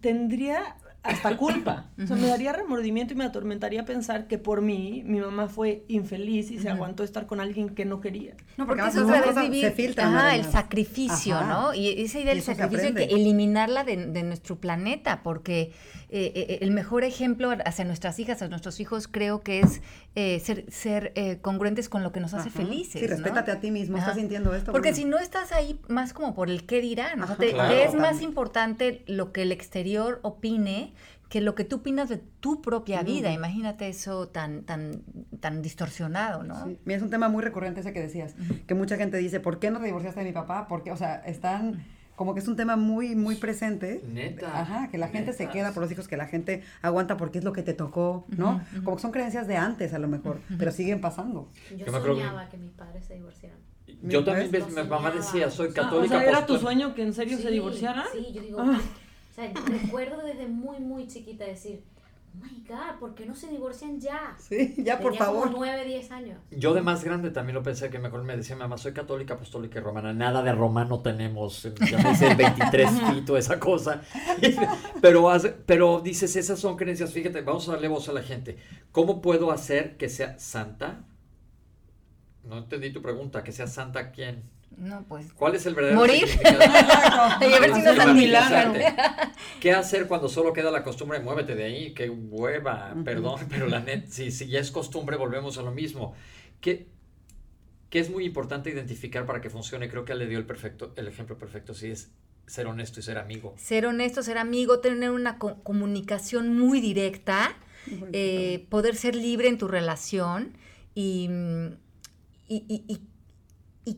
tendría 0.00 0.76
hasta 1.04 1.36
culpa. 1.36 1.90
O 2.02 2.06
sea, 2.06 2.16
me 2.16 2.28
daría 2.28 2.52
remordimiento 2.52 3.12
y 3.12 3.16
me 3.16 3.24
atormentaría 3.24 3.84
pensar 3.84 4.26
que 4.26 4.38
por 4.38 4.62
mí 4.62 5.02
mi 5.04 5.20
mamá 5.20 5.48
fue 5.48 5.84
infeliz 5.86 6.50
y 6.50 6.58
se 6.58 6.70
aguantó 6.70 7.04
estar 7.04 7.26
con 7.26 7.40
alguien 7.40 7.68
que 7.68 7.84
no 7.84 8.00
quería. 8.00 8.34
No, 8.56 8.66
porque, 8.66 8.82
eso 8.82 9.14
es 9.14 9.36
vivir, 9.36 9.66
se 9.66 9.70
filtra. 9.72 10.34
el 10.34 10.44
sacrificio, 10.44 11.40
¿no? 11.42 11.74
Y 11.74 11.88
esa 12.02 12.18
idea 12.18 12.34
del 12.34 12.42
sacrificio 12.42 12.88
hay 12.88 12.94
que 12.94 13.04
eliminarla 13.04 13.84
de, 13.84 14.06
de, 14.06 14.22
nuestro 14.22 14.56
planeta, 14.56 15.22
porque 15.22 15.72
eh, 16.08 16.32
eh, 16.34 16.58
el 16.62 16.70
mejor 16.70 17.04
ejemplo 17.04 17.52
hacia 17.66 17.84
nuestras 17.84 18.18
hijas, 18.18 18.40
a 18.40 18.48
nuestros 18.48 18.80
hijos, 18.80 19.06
creo 19.06 19.42
que 19.42 19.60
es 19.60 19.82
eh, 20.14 20.40
ser, 20.40 20.64
ser 20.70 21.12
congruentes 21.42 21.90
con 21.90 22.02
lo 22.02 22.12
que 22.12 22.20
nos 22.20 22.32
hace 22.32 22.48
felices. 22.48 23.00
Sí, 23.00 23.06
respétate 23.06 23.50
a 23.50 23.60
ti 23.60 23.70
mismo, 23.70 23.98
estás 23.98 24.14
sintiendo 24.14 24.54
esto. 24.54 24.72
Porque 24.72 24.94
si 24.94 25.04
no 25.04 25.18
estás 25.18 25.52
ahí 25.52 25.78
más 25.88 26.14
como 26.14 26.34
por 26.34 26.48
el 26.48 26.64
qué 26.64 26.80
dirán, 26.80 27.18
¿no? 27.18 27.26
es 27.70 27.94
más 27.94 28.22
importante 28.22 29.02
lo 29.06 29.32
que 29.32 29.42
el 29.42 29.52
exterior 29.52 30.20
opine 30.22 30.93
que 31.34 31.40
lo 31.40 31.56
que 31.56 31.64
tú 31.64 31.78
opinas 31.78 32.08
de 32.08 32.18
tu 32.18 32.62
propia 32.62 33.02
vida. 33.02 33.32
Imagínate 33.32 33.88
eso 33.88 34.28
tan, 34.28 34.62
tan, 34.62 35.02
tan 35.40 35.62
distorsionado, 35.62 36.44
¿no? 36.44 36.64
Sí. 36.64 36.78
Mira, 36.84 36.98
es 36.98 37.02
un 37.02 37.10
tema 37.10 37.28
muy 37.28 37.42
recurrente 37.42 37.80
ese 37.80 37.92
que 37.92 38.00
decías, 38.00 38.36
que 38.68 38.74
mucha 38.76 38.96
gente 38.96 39.16
dice, 39.16 39.40
¿por 39.40 39.58
qué 39.58 39.72
no 39.72 39.80
te 39.80 39.86
divorciaste 39.86 40.20
de 40.20 40.26
mi 40.26 40.32
papá? 40.32 40.68
Porque, 40.68 40.92
o 40.92 40.96
sea, 40.96 41.16
están 41.26 41.84
como 42.14 42.34
que 42.34 42.40
es 42.40 42.46
un 42.46 42.54
tema 42.54 42.76
muy, 42.76 43.16
muy 43.16 43.34
presente. 43.34 44.00
Neta. 44.06 44.60
Ajá, 44.60 44.88
que 44.92 44.96
la 44.96 45.08
gente 45.08 45.32
se 45.32 45.48
queda 45.48 45.72
por 45.72 45.82
los 45.82 45.90
hijos, 45.90 46.06
que 46.06 46.16
la 46.16 46.26
gente 46.26 46.62
aguanta 46.82 47.16
porque 47.16 47.38
es 47.38 47.44
lo 47.44 47.52
que 47.52 47.64
te 47.64 47.74
tocó, 47.74 48.26
¿no? 48.28 48.62
Como 48.84 48.94
que 48.94 49.02
son 49.02 49.10
creencias 49.10 49.48
de 49.48 49.56
antes 49.56 49.92
a 49.92 49.98
lo 49.98 50.06
mejor, 50.06 50.38
pero 50.56 50.70
siguen 50.70 51.00
pasando. 51.00 51.48
Yo, 51.76 51.84
soñaba 51.86 52.48
que 52.48 52.58
mis 52.58 52.70
padres 52.74 53.06
se 53.06 53.14
divorciaran. 53.14 53.58
Yo 54.02 54.22
también, 54.22 54.52
mi 54.52 54.82
mamá 54.84 55.10
decía, 55.10 55.50
soy 55.50 55.72
católica. 55.72 56.14
O 56.14 56.20
sea, 56.20 56.28
¿era 56.28 56.46
tu 56.46 56.58
sueño 56.58 56.94
que 56.94 57.02
en 57.02 57.12
serio 57.12 57.38
se 57.38 57.50
divorciaran? 57.50 58.06
Sí, 58.12 58.32
yo 58.32 58.40
digo, 58.40 58.60
ah. 58.60 58.80
O 59.34 59.36
sea, 59.36 59.52
recuerdo 59.66 60.24
desde 60.24 60.46
muy, 60.46 60.78
muy 60.78 61.08
chiquita 61.08 61.44
decir, 61.44 61.82
oh 62.32 62.44
my 62.44 62.64
God, 62.68 63.00
¿por 63.00 63.16
qué 63.16 63.26
no 63.26 63.34
se 63.34 63.48
divorcian 63.48 64.00
ya? 64.00 64.36
Sí, 64.38 64.76
ya 64.78 65.00
por 65.00 65.16
favor. 65.16 65.48
Como 65.48 65.64
9, 65.64 65.84
10 65.86 66.10
años. 66.12 66.38
Yo 66.52 66.72
de 66.72 66.82
más 66.82 67.02
grande 67.02 67.32
también 67.32 67.56
lo 67.56 67.64
pensé 67.64 67.90
que 67.90 67.98
mejor 67.98 68.22
me 68.22 68.36
decía 68.36 68.54
mamá, 68.54 68.78
soy 68.78 68.92
católica, 68.92 69.34
apostólica 69.34 69.80
y 69.80 69.82
romana. 69.82 70.12
Nada 70.12 70.40
de 70.44 70.52
romano 70.52 71.00
tenemos. 71.00 71.68
Ya 71.90 71.98
me 71.98 72.10
dice 72.10 72.28
el 72.28 72.36
23 72.36 72.90
fito, 73.12 73.36
esa 73.36 73.58
cosa. 73.58 74.02
pero, 75.02 75.28
pero 75.66 76.00
dices, 76.00 76.36
esas 76.36 76.60
son 76.60 76.76
creencias. 76.76 77.12
Fíjate, 77.12 77.40
vamos 77.40 77.68
a 77.68 77.72
darle 77.72 77.88
voz 77.88 78.08
a 78.08 78.12
la 78.12 78.22
gente. 78.22 78.56
¿Cómo 78.92 79.20
puedo 79.20 79.50
hacer 79.50 79.96
que 79.96 80.08
sea 80.08 80.38
santa? 80.38 81.06
No 82.44 82.58
entendí 82.58 82.92
tu 82.92 83.02
pregunta, 83.02 83.42
que 83.42 83.50
sea 83.50 83.66
santa 83.66 84.12
quién. 84.12 84.44
No, 84.76 85.04
pues. 85.08 85.32
¿Cuál 85.32 85.54
es 85.54 85.66
el 85.66 85.74
verdadero 85.74 86.00
Morir. 86.00 86.26
y 86.42 87.52
a 87.52 87.60
ver 87.60 87.74
si 87.74 87.82
no 87.82 87.94
tan 87.94 88.16
milagro. 88.16 88.74
¿Qué 89.60 89.72
hacer 89.72 90.06
cuando 90.06 90.28
solo 90.28 90.52
queda 90.52 90.70
la 90.70 90.82
costumbre? 90.82 91.20
Muévete 91.20 91.54
de 91.54 91.64
ahí, 91.64 91.94
qué 91.94 92.10
hueva, 92.10 92.94
perdón, 93.04 93.40
pero 93.50 93.66
la 93.66 93.80
net, 93.80 94.08
si, 94.08 94.30
si 94.30 94.48
ya 94.48 94.60
es 94.60 94.70
costumbre, 94.70 95.16
volvemos 95.16 95.58
a 95.58 95.62
lo 95.62 95.72
mismo. 95.72 96.14
¿Qué, 96.60 96.88
¿Qué 97.90 97.98
es 97.98 98.10
muy 98.10 98.24
importante 98.24 98.70
identificar 98.70 99.26
para 99.26 99.40
que 99.40 99.50
funcione? 99.50 99.88
Creo 99.88 100.04
que 100.04 100.12
él 100.12 100.18
le 100.18 100.26
dio 100.26 100.38
el 100.38 100.46
perfecto, 100.46 100.92
el 100.96 101.08
ejemplo 101.08 101.38
perfecto, 101.38 101.74
sí 101.74 101.90
es 101.90 102.10
ser 102.46 102.66
honesto 102.66 103.00
y 103.00 103.02
ser 103.02 103.18
amigo. 103.18 103.54
Ser 103.56 103.86
honesto, 103.86 104.22
ser 104.22 104.38
amigo, 104.38 104.80
tener 104.80 105.10
una 105.10 105.38
comunicación 105.38 106.58
muy 106.58 106.80
directa, 106.80 107.56
eh, 108.12 108.66
poder 108.68 108.96
ser 108.96 109.14
libre 109.14 109.48
en 109.48 109.58
tu 109.58 109.68
relación 109.68 110.56
y, 110.94 111.28
y, 112.48 112.64
y 112.68 112.84
y 112.86 113.00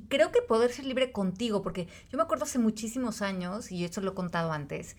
creo 0.09 0.33
que 0.33 0.43
poder 0.43 0.73
ser 0.73 0.85
libre 0.85 1.13
contigo, 1.13 1.63
porque 1.63 1.87
yo 2.11 2.17
me 2.17 2.25
acuerdo 2.25 2.45
hace 2.45 2.59
muchísimos 2.59 3.23
años, 3.23 3.71
y 3.71 3.85
esto 3.85 4.01
lo 4.01 4.11
he 4.13 4.15
contado 4.15 4.53
antes, 4.53 4.97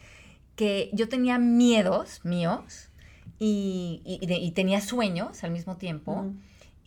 que 0.56 0.90
yo 0.94 1.10
tenía 1.10 1.38
miedos 1.38 2.24
míos 2.24 2.90
y, 3.38 4.02
y, 4.06 4.52
tenía 4.52 4.82
sueños 4.82 5.44
al 5.44 5.52
mismo 5.52 5.78
tiempo. 5.78 6.32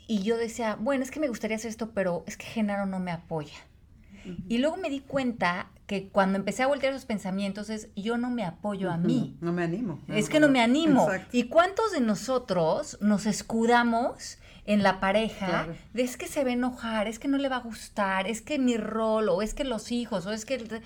Y 0.09 0.23
yo 0.23 0.37
decía, 0.37 0.77
bueno, 0.81 1.05
es 1.05 1.11
que 1.11 1.21
me 1.21 1.29
gustaría 1.29 1.57
hacer 1.57 1.71
esto, 1.71 1.91
pero 1.91 2.25
es 2.27 2.37
que 2.37 2.47
Genaro 2.47 2.87
no 2.87 2.99
me 2.99 3.13
apoya. 3.13 3.55
Y 4.49 4.59
luego 4.59 4.77
me 4.77 4.91
di 4.91 5.01
cuenta 5.01 5.71
que 5.91 6.09
cuando 6.09 6.39
empecé 6.39 6.63
a 6.63 6.69
voltear 6.69 6.93
esos 6.93 7.05
pensamientos 7.05 7.69
es 7.69 7.89
yo 7.97 8.17
no 8.17 8.31
me 8.31 8.45
apoyo 8.45 8.93
a 8.93 8.97
mí. 8.97 9.37
No 9.41 9.53
me 9.53 9.65
animo. 9.65 10.01
Es 10.07 10.29
que 10.29 10.39
no 10.39 10.49
me 10.49 10.61
animo. 10.61 11.09
¿Y 11.33 11.49
cuántos 11.49 11.91
de 11.91 12.01
nosotros 12.01 12.97
nos 13.01 13.27
escudamos 13.27 14.39
en 14.67 14.85
la 14.85 15.01
pareja 15.01 15.67
de 15.93 16.03
es 16.05 16.17
que 16.17 16.29
se 16.29 16.45
va 16.45 16.51
a 16.51 16.53
enojar, 16.53 17.09
es 17.09 17.19
que 17.19 17.27
no 17.27 17.39
le 17.39 17.49
va 17.49 17.57
a 17.57 17.63
gustar, 17.63 18.29
es 18.29 18.41
que 18.41 18.61
mi 18.61 18.77
rol, 18.77 19.29
o 19.29 19.43
es 19.43 19.53
que 19.53 19.65
los 19.65 19.91
hijos, 19.91 20.27
o 20.27 20.33
es 20.33 20.45
que 20.45 20.81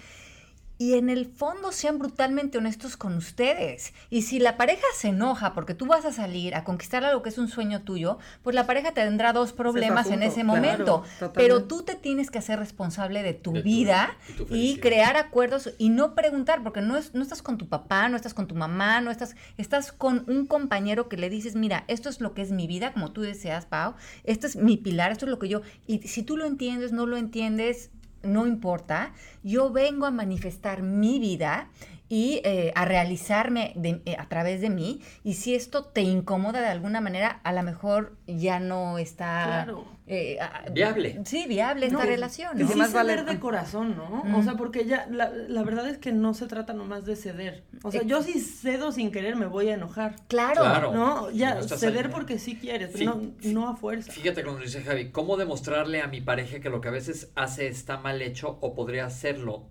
y 0.77 0.95
en 0.95 1.09
el 1.09 1.27
fondo 1.27 1.71
sean 1.73 1.99
brutalmente 1.99 2.59
honestos 2.59 2.97
con 2.97 3.17
ustedes. 3.17 3.95
Y 4.11 4.23
si 4.23 4.39
la 4.39 4.57
pareja 4.57 4.87
se 4.97 5.09
enoja 5.09 5.55
porque 5.55 5.75
tú 5.75 5.87
vas 5.87 6.05
a 6.05 6.13
salir 6.13 6.55
a 6.55 6.65
conquistar 6.65 7.05
algo 7.05 7.23
que 7.23 7.29
es 7.29 7.39
un 7.39 7.49
sueño 7.49 7.83
tuyo, 7.83 8.19
pues 8.43 8.55
la 8.55 8.67
pareja 8.67 8.93
tendrá 8.93 9.33
dos 9.33 9.53
problemas 9.53 10.11
en 10.11 10.23
ese 10.23 10.43
momento. 10.43 11.05
Pero 11.33 11.65
tú 11.65 11.83
te 11.83 11.95
tienes 11.95 12.31
que 12.31 12.39
hacer 12.39 12.59
responsable 12.59 13.23
de 13.23 13.35
tu 13.35 13.53
vida 13.53 14.17
y, 14.51 14.79
crear 14.79 15.17
acuerdos 15.17 15.71
y 15.79 15.89
no 15.89 16.15
preguntar, 16.15 16.63
porque 16.63 16.81
no, 16.81 16.97
es, 16.97 17.15
no 17.15 17.23
estás 17.23 17.43
con 17.43 17.57
tu 17.59 17.69
papá, 17.69 18.09
no 18.09 18.17
estás 18.17 18.35
con 18.35 18.47
tu 18.47 18.55
mamá, 18.55 19.01
no 19.01 19.11
estás, 19.11 19.37
estás 19.57 19.93
con 19.93 20.25
un 20.27 20.47
compañero 20.47 21.09
que 21.09 21.17
le 21.17 21.31
dices, 21.31 21.55
mira, 21.55 21.85
esto 21.89 22.09
es 22.09 22.21
lo 22.21 22.35
que 22.35 22.43
es 22.43 22.51
mi 22.51 22.67
vida, 22.67 22.93
como 22.93 23.13
tú 23.13 23.23
deseas, 23.23 23.67
Pau, 23.67 23.95
esto 24.25 24.47
es 24.47 24.57
mi 24.57 24.77
pilar, 24.77 25.13
esto 25.13 25.27
es 25.27 25.31
lo 25.31 25.39
que 25.39 25.49
yo, 25.49 25.63
y 25.87 26.01
si 26.09 26.23
tú 26.23 26.37
lo 26.37 26.45
entiendes, 26.45 26.93
no 26.93 27.07
lo 27.07 27.17
entiendes, 27.17 27.91
no 28.25 28.47
importa, 28.47 29.13
yo 29.43 29.71
vengo 29.71 30.07
a 30.07 30.11
manifestar 30.11 30.83
mi 30.83 31.19
vida 31.19 31.69
y 32.09 32.41
eh, 32.45 32.73
a 32.75 32.85
realizarme 32.85 33.75
eh, 33.83 34.17
a 34.19 34.29
través 34.29 34.61
de 34.61 34.71
mí. 34.71 35.01
Y 35.23 35.35
si 35.35 35.55
esto 35.55 35.85
te 35.85 36.03
incomoda 36.03 36.61
de 36.61 36.69
alguna 36.69 37.01
manera, 37.01 37.41
a 37.45 37.53
lo 37.53 37.63
mejor 37.63 38.17
ya 38.27 38.61
no 38.61 38.99
está 38.99 39.67
eh, 40.07 40.39
viable. 40.73 41.23
Sí, 41.25 41.47
viable 41.49 41.87
esta 41.87 42.05
relación. 42.05 42.59
¿no? 42.59 42.71
Y 42.71 42.75
más 42.77 42.93
ceder 42.93 43.25
de 43.25 43.39
corazón, 43.41 43.97
¿no? 43.97 44.23
O 44.37 44.43
sea, 44.43 44.55
porque 44.55 44.85
ya 44.85 45.07
la, 45.11 45.31
la, 45.31 45.63
verdad 45.63 45.89
es 45.89 45.97
que 45.97 46.13
no 46.13 46.35
se 46.35 46.47
trata 46.47 46.75
nomás 46.75 47.07
de 47.07 47.17
ceder. 47.17 47.65
O 47.83 47.91
sea, 47.91 48.03
yo 48.03 48.23
si 48.23 48.39
cedo 48.39 48.93
sin 48.93 49.11
querer 49.11 49.37
me 49.37 49.47
voy 49.47 49.71
a 49.71 49.75
enojar. 49.75 50.17
Claro. 50.29 50.93
¿No? 50.93 51.31
Ya, 51.31 51.63
ceder 51.63 52.11
porque 52.11 52.39
sí 52.39 52.57
quieres, 52.57 53.01
no, 53.01 53.33
no 53.45 53.69
a 53.69 53.77
fuerza. 53.77 54.13
Fíjate 54.13 54.43
como 54.43 54.59
dice 54.59 54.83
Javi, 54.83 55.11
¿cómo 55.11 55.37
demostrarle 55.37 56.03
a 56.03 56.07
mi 56.07 56.21
pareja 56.21 56.61
que 56.61 56.69
lo 56.69 56.81
que 56.81 56.89
a 56.89 56.93
veces 56.93 57.33
hace 57.35 57.67
está 57.67 57.97
mal 57.97 58.21
hecho 58.21 58.59
o 58.61 58.75
podría 58.75 59.07
hacerlo? 59.07 59.69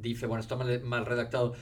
Dice, 0.00 0.26
bueno, 0.26 0.40
está 0.40 0.56
mal, 0.56 0.80
mal 0.82 1.06
redactado 1.06 1.54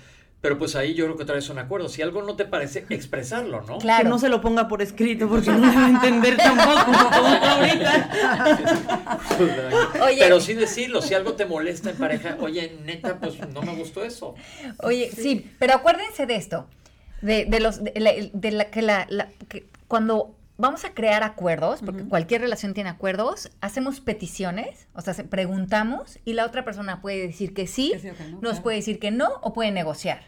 pero 0.47 0.59
pues 0.59 0.77
ahí 0.77 0.95
yo 0.95 1.07
creo 1.07 1.17
que 1.17 1.25
otra 1.25 1.35
vez 1.35 1.49
un 1.49 1.59
acuerdo. 1.59 1.89
Si 1.89 2.03
algo 2.03 2.23
no 2.23 2.37
te 2.37 2.45
parece, 2.45 2.87
expresarlo, 2.91 3.63
¿no? 3.63 3.79
Claro. 3.79 4.05
Que 4.05 4.09
no 4.11 4.19
se 4.21 4.29
lo 4.29 4.41
ponga 4.41 4.69
por 4.69 4.81
escrito 4.81 5.29
porque 5.29 5.51
no 5.51 5.59
le 5.59 5.75
va 5.75 5.87
a 5.87 5.89
entender 5.89 6.37
tampoco 6.37 6.93
ahorita. 7.43 9.19
Pero 10.21 10.41
sin 10.41 10.59
decirlo, 10.59 11.03
si 11.03 11.15
algo 11.15 11.33
te 11.33 11.47
molesta 11.47 11.91
en 11.91 11.97
pareja, 11.97 12.37
oye, 12.39 12.77
neta, 12.85 13.19
pues 13.19 13.41
no 13.49 13.61
me 13.63 13.75
gustó 13.75 14.05
eso. 14.05 14.37
Oye, 14.85 15.11
sí, 15.11 15.51
pero 15.59 15.75
acuérdense 15.75 16.27
de 16.27 16.37
esto, 16.37 16.69
de, 17.23 17.47
de 17.47 17.59
los, 17.59 17.83
de 17.83 18.51
la, 18.53 18.71
que 18.71 18.83
la, 18.83 19.07
que 19.49 19.67
cuando 19.89 20.36
vamos 20.59 20.85
a 20.85 20.95
crear 20.95 21.23
acuerdos, 21.23 21.81
porque 21.85 22.05
cualquier 22.05 22.41
relación 22.41 22.75
tiene 22.75 22.91
acuerdos, 22.91 23.51
hacemos 23.61 24.01
peticiones, 24.01 24.89
o 24.95 25.03
sea, 25.03 25.15
preguntamos 25.29 26.19
y 26.25 26.33
la 26.33 26.47
otra 26.47 26.65
persona 26.65 27.01
puede 27.01 27.27
decir 27.27 27.55
que 27.55 27.67
sí, 27.67 27.93
nos 28.41 28.61
puede 28.61 28.79
decir 28.79 28.99
que 28.99 29.11
no 29.11 29.29
o 29.43 29.53
puede 29.53 29.71
negociar. 29.71 30.23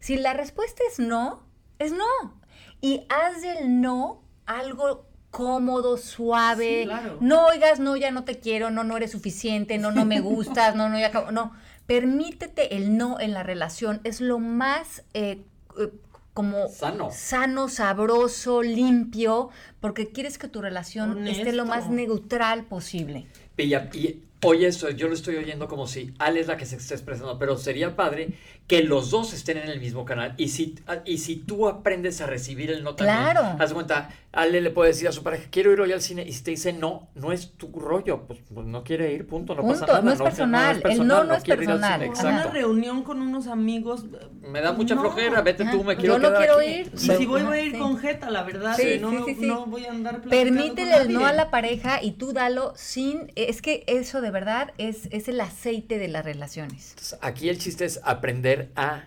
Si 0.00 0.16
la 0.16 0.32
respuesta 0.32 0.82
es 0.90 0.98
no, 0.98 1.46
es 1.78 1.92
no. 1.92 2.40
Y 2.80 3.06
haz 3.08 3.42
del 3.42 3.80
no 3.80 4.22
algo 4.46 5.06
cómodo, 5.30 5.96
suave. 5.96 6.88
No 7.20 7.46
oigas, 7.46 7.80
no, 7.80 7.96
ya 7.96 8.10
no 8.10 8.24
te 8.24 8.38
quiero, 8.38 8.70
no, 8.70 8.84
no 8.84 8.96
eres 8.96 9.12
suficiente, 9.12 9.78
no, 9.78 9.90
no 9.90 10.04
me 10.04 10.20
gustas, 10.20 10.74
no, 10.74 10.88
no, 10.88 10.98
ya 10.98 11.08
acabo. 11.08 11.30
No, 11.32 11.52
permítete 11.86 12.76
el 12.76 12.96
no 12.96 13.20
en 13.20 13.34
la 13.34 13.42
relación. 13.42 14.00
Es 14.04 14.20
lo 14.20 14.38
más 14.38 15.04
eh, 15.14 15.44
eh, 15.78 15.92
como 16.38 16.68
sano. 16.68 17.10
sano, 17.10 17.68
sabroso, 17.68 18.62
limpio, 18.62 19.50
porque 19.80 20.12
quieres 20.12 20.38
que 20.38 20.46
tu 20.46 20.62
relación 20.62 21.26
esté 21.26 21.52
lo 21.52 21.64
más 21.64 21.90
neutral 21.90 22.62
posible. 22.62 23.26
Y, 23.56 23.74
y 23.74 24.22
oye 24.44 24.68
eso, 24.68 24.88
yo 24.90 25.08
lo 25.08 25.14
estoy 25.14 25.34
oyendo 25.34 25.66
como 25.66 25.88
si 25.88 26.14
Ale 26.20 26.38
es 26.38 26.46
la 26.46 26.56
que 26.56 26.64
se 26.64 26.76
está 26.76 26.94
expresando, 26.94 27.40
pero 27.40 27.58
sería 27.58 27.96
padre 27.96 28.34
que 28.68 28.84
los 28.84 29.10
dos 29.10 29.32
estén 29.32 29.58
en 29.58 29.68
el 29.68 29.80
mismo 29.80 30.04
canal 30.04 30.34
y 30.36 30.50
si, 30.50 30.76
y 31.04 31.18
si 31.18 31.34
tú 31.34 31.66
aprendes 31.66 32.20
a 32.20 32.26
recibir 32.26 32.70
el 32.70 32.84
no 32.84 32.94
también, 32.94 33.18
claro. 33.18 33.56
haz 33.58 33.72
cuenta, 33.72 34.10
Ale 34.30 34.60
le 34.60 34.70
puede 34.70 34.90
decir 34.90 35.08
a 35.08 35.12
su 35.12 35.22
pareja, 35.22 35.44
quiero 35.50 35.72
ir 35.72 35.80
hoy 35.80 35.90
al 35.90 36.02
cine 36.02 36.22
y 36.22 36.34
si 36.34 36.44
te 36.44 36.50
dice 36.50 36.74
no, 36.74 37.08
no 37.14 37.32
es 37.32 37.52
tu 37.52 37.72
rollo, 37.72 38.26
pues, 38.26 38.40
pues 38.52 38.66
no 38.66 38.84
quiere 38.84 39.10
ir, 39.14 39.26
punto, 39.26 39.54
no 39.54 39.62
pasa 39.66 39.86
nada. 39.86 40.02
No 40.02 40.12
es, 40.12 40.20
personal, 40.20 40.82
el 40.84 41.06
no 41.06 41.24
no, 41.24 41.34
es 41.34 41.44
personal. 41.44 42.10
Una 42.20 42.44
reunión 42.44 43.02
con 43.04 43.22
unos 43.22 43.46
amigos. 43.46 44.04
Me 44.42 44.60
da 44.60 44.72
mucha 44.72 44.98
flojera, 44.98 45.40
vete 45.40 45.64
tú, 45.64 45.82
me 45.82 45.96
quiero 45.96 46.18
Yo 46.18 46.30
no 46.30 46.36
quiero 46.36 46.60
ir. 46.60 46.92
Y 46.92 46.98
si 46.98 47.24
voy, 47.24 47.42
voy 47.42 47.58
a 47.58 47.62
ir 47.62 47.78
con 47.78 47.96
Jeta, 47.96 48.28
la 48.28 48.42
verdad, 48.42 48.76
sí, 48.76 48.98
no, 49.00 49.12
no, 49.12 49.66
voy 49.66 49.86
a 49.86 49.92
andar 49.92 50.20
Permítele 50.20 50.96
el 50.96 51.12
no 51.12 51.24
a 51.24 51.32
la 51.32 51.50
pareja 51.50 52.02
y 52.02 52.12
tú 52.12 52.34
dalo 52.34 52.74
sin, 52.76 53.32
es 53.34 53.62
que 53.62 53.84
eso 53.86 54.20
de 54.20 54.30
verdad 54.30 54.74
es, 54.76 55.08
es 55.10 55.28
el 55.28 55.40
aceite 55.40 55.98
de 55.98 56.08
las 56.08 56.24
relaciones. 56.24 57.16
aquí 57.22 57.48
el 57.48 57.58
chiste 57.58 57.86
es 57.86 57.98
aprender 58.04 58.72
a, 58.76 59.04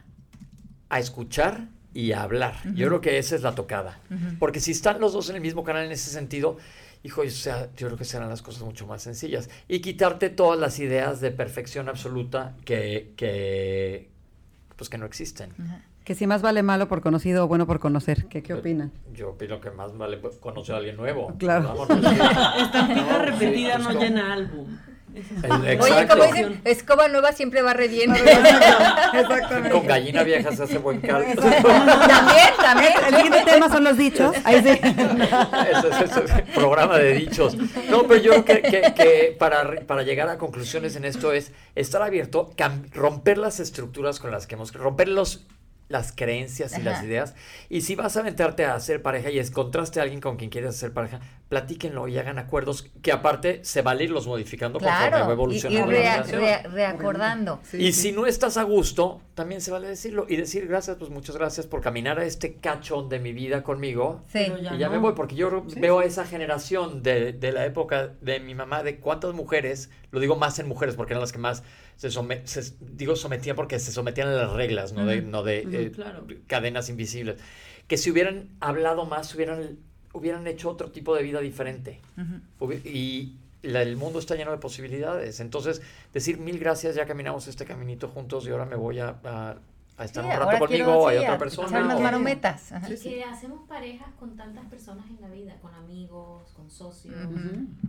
a 0.89 0.99
escuchar 0.99 1.67
y 1.93 2.11
a 2.13 2.23
hablar. 2.23 2.55
Yo 2.73 2.87
creo 2.87 3.01
que 3.01 3.17
esa 3.17 3.35
es 3.35 3.41
la 3.41 3.55
tocada. 3.55 3.99
Porque 4.39 4.59
si 4.59 4.71
están 4.71 4.99
los 4.99 5.13
dos 5.13 5.29
en 5.29 5.35
el 5.35 5.41
mismo 5.41 5.63
canal 5.63 5.85
en 5.85 5.91
ese 5.91 6.09
sentido, 6.09 6.57
hijo, 7.03 7.21
o 7.21 7.29
sea, 7.29 7.69
yo 7.75 7.87
creo 7.87 7.97
que 7.97 8.05
serán 8.05 8.29
las 8.29 8.41
cosas 8.41 8.63
mucho 8.63 8.87
más 8.87 9.01
sencillas. 9.01 9.49
Y 9.67 9.79
quitarte 9.79 10.29
todas 10.29 10.59
las 10.59 10.79
ideas 10.79 11.21
de 11.21 11.31
perfección 11.31 11.89
absoluta 11.89 12.55
que, 12.65 13.13
que 13.15 14.09
pues 14.75 14.89
que 14.89 14.97
no 14.97 15.05
existen. 15.05 15.53
Que 16.03 16.15
si 16.15 16.25
más 16.25 16.41
vale 16.41 16.63
malo 16.63 16.87
por 16.87 17.01
conocido 17.01 17.43
o 17.43 17.47
bueno 17.47 17.67
por 17.67 17.79
conocer. 17.79 18.25
¿Qué, 18.25 18.41
qué 18.41 18.53
opinan? 18.55 18.91
Yo 19.13 19.29
opino 19.31 19.61
que 19.61 19.69
más 19.69 19.95
vale 19.95 20.19
conocer 20.39 20.73
a 20.75 20.79
alguien 20.79 20.97
nuevo. 20.97 21.35
Claro. 21.37 21.83
Estampida 22.59 23.21
repetida 23.25 23.75
pues, 23.75 23.83
no 23.83 23.99
llena 23.99 24.33
álbum. 24.33 24.77
Oye, 25.13 26.07
como 26.07 26.23
dicen, 26.25 26.61
escoba 26.63 27.07
nueva 27.07 27.31
siempre 27.33 27.61
va 27.61 27.73
bien. 27.73 28.13
Exactamente. 29.13 29.69
Con 29.69 29.85
gallina 29.85 30.23
vieja 30.23 30.55
se 30.55 30.63
hace 30.63 30.77
buen 30.77 31.01
caldo. 31.01 31.41
También, 31.41 32.49
también. 32.57 32.93
El 33.07 33.15
siguiente 33.15 33.51
tema 33.51 33.69
son 33.69 33.83
los 33.83 33.97
dichos. 33.97 34.35
Ahí 34.43 34.61
sí. 34.61 34.69
Ese 34.69 36.05
es, 36.05 36.41
programa 36.53 36.97
de 36.97 37.13
dichos. 37.13 37.55
No, 37.89 38.07
pero 38.07 38.21
yo 38.21 38.45
creo 38.45 38.61
que, 38.61 38.93
que, 38.95 39.35
para, 39.37 39.81
para, 39.81 40.03
llegar 40.03 40.29
a 40.29 40.37
conclusiones 40.37 40.95
en 40.95 41.05
esto 41.05 41.33
es 41.33 41.51
estar 41.75 42.01
abierto, 42.01 42.51
romper 42.93 43.37
las 43.37 43.59
estructuras 43.59 44.19
con 44.19 44.31
las 44.31 44.47
que 44.47 44.55
hemos, 44.55 44.73
romper 44.73 45.09
los 45.09 45.45
las 45.91 46.11
creencias 46.11 46.77
y 46.77 46.81
las 46.81 47.03
ideas. 47.03 47.35
Y 47.69 47.81
si 47.81 47.95
vas 47.95 48.17
a 48.17 48.21
aventarte 48.21 48.65
a 48.65 48.75
hacer 48.75 49.01
pareja 49.01 49.29
y 49.29 49.39
encontraste 49.39 49.99
a 49.99 50.03
alguien 50.03 50.21
con 50.21 50.37
quien 50.37 50.49
quieres 50.49 50.71
hacer 50.71 50.93
pareja, 50.93 51.19
platíquenlo 51.49 52.07
y 52.07 52.17
hagan 52.17 52.39
acuerdos 52.39 52.89
que 53.01 53.11
aparte 53.11 53.59
se 53.63 53.81
vale 53.81 54.05
irlos 54.05 54.25
modificando 54.25 54.79
conforme 54.79 55.09
va 55.09 55.31
evolucionando. 55.31 55.91
Y, 55.91 55.95
y 55.95 56.67
reacordando. 56.69 57.61
y 57.73 57.91
si 57.91 58.13
no 58.13 58.25
estás 58.25 58.55
a 58.57 58.63
gusto, 58.63 59.21
también 59.33 59.59
se 59.59 59.69
vale 59.71 59.87
decirlo 59.87 60.25
y 60.29 60.37
decir 60.37 60.67
gracias, 60.67 60.97
pues 60.97 61.09
muchas 61.09 61.35
gracias 61.35 61.67
por 61.67 61.81
caminar 61.81 62.19
a 62.19 62.25
este 62.25 62.55
cachón 62.55 63.09
de 63.09 63.19
mi 63.19 63.33
vida 63.33 63.63
conmigo. 63.63 64.23
Sí. 64.31 64.51
y 64.73 64.77
ya 64.77 64.89
me 64.89 64.97
voy, 64.97 65.13
porque 65.13 65.35
yo 65.35 65.65
veo 65.75 65.99
a 65.99 66.05
esa 66.05 66.25
generación 66.25 67.03
de, 67.03 67.33
de, 67.33 67.51
la 67.51 67.65
época 67.65 68.13
de 68.21 68.39
mi 68.39 68.55
mamá, 68.55 68.83
de 68.83 68.99
cuántas 68.99 69.33
mujeres, 69.33 69.89
lo 70.11 70.19
digo 70.19 70.35
más 70.35 70.57
en 70.59 70.67
mujeres 70.67 70.95
porque 70.95 71.13
eran 71.13 71.21
las 71.21 71.31
que 71.31 71.39
más 71.39 71.63
se, 72.09 72.47
se 72.47 72.75
digo 72.79 73.15
sometían 73.15 73.55
porque 73.55 73.79
se 73.79 73.91
sometían 73.91 74.27
a 74.29 74.31
las 74.31 74.53
reglas, 74.53 74.93
no 74.93 75.05
de, 75.05 75.21
no 75.21 75.43
de 75.43 75.67
eh, 75.71 76.41
cadenas 76.47 76.89
invisibles. 76.89 77.37
Que 77.87 77.97
si 77.97 78.09
hubieran 78.09 78.49
hablado 78.59 79.05
más, 79.05 79.33
hubieran 79.35 79.77
hubieran 80.13 80.45
hecho 80.47 80.69
otro 80.69 80.91
tipo 80.91 81.15
de 81.15 81.23
vida 81.23 81.39
diferente. 81.39 81.99
Y 82.83 83.35
el 83.63 83.95
mundo 83.95 84.19
está 84.19 84.35
lleno 84.35 84.51
de 84.51 84.57
posibilidades. 84.57 85.39
Entonces, 85.39 85.81
decir 86.13 86.37
mil 86.37 86.59
gracias, 86.59 86.95
ya 86.95 87.05
caminamos 87.05 87.47
este 87.47 87.65
caminito 87.65 88.07
juntos 88.07 88.45
y 88.47 88.49
ahora 88.49 88.65
me 88.65 88.75
voy 88.75 88.99
a, 88.99 89.19
a, 89.23 90.05
estar 90.05 90.25
un 90.25 90.31
rato 90.31 90.59
conmigo, 90.59 91.07
hay 91.07 91.19
otra 91.19 91.37
persona. 91.37 91.85
Unas 91.85 91.99
marometas. 92.01 92.73
que 93.01 93.23
hacemos 93.23 93.67
parejas 93.67 94.09
con 94.19 94.35
tantas 94.35 94.65
personas 94.65 95.05
en 95.09 95.21
la 95.21 95.29
vida, 95.29 95.55
con 95.61 95.73
amigos, 95.75 96.51
con 96.53 96.69
socios, 96.69 97.15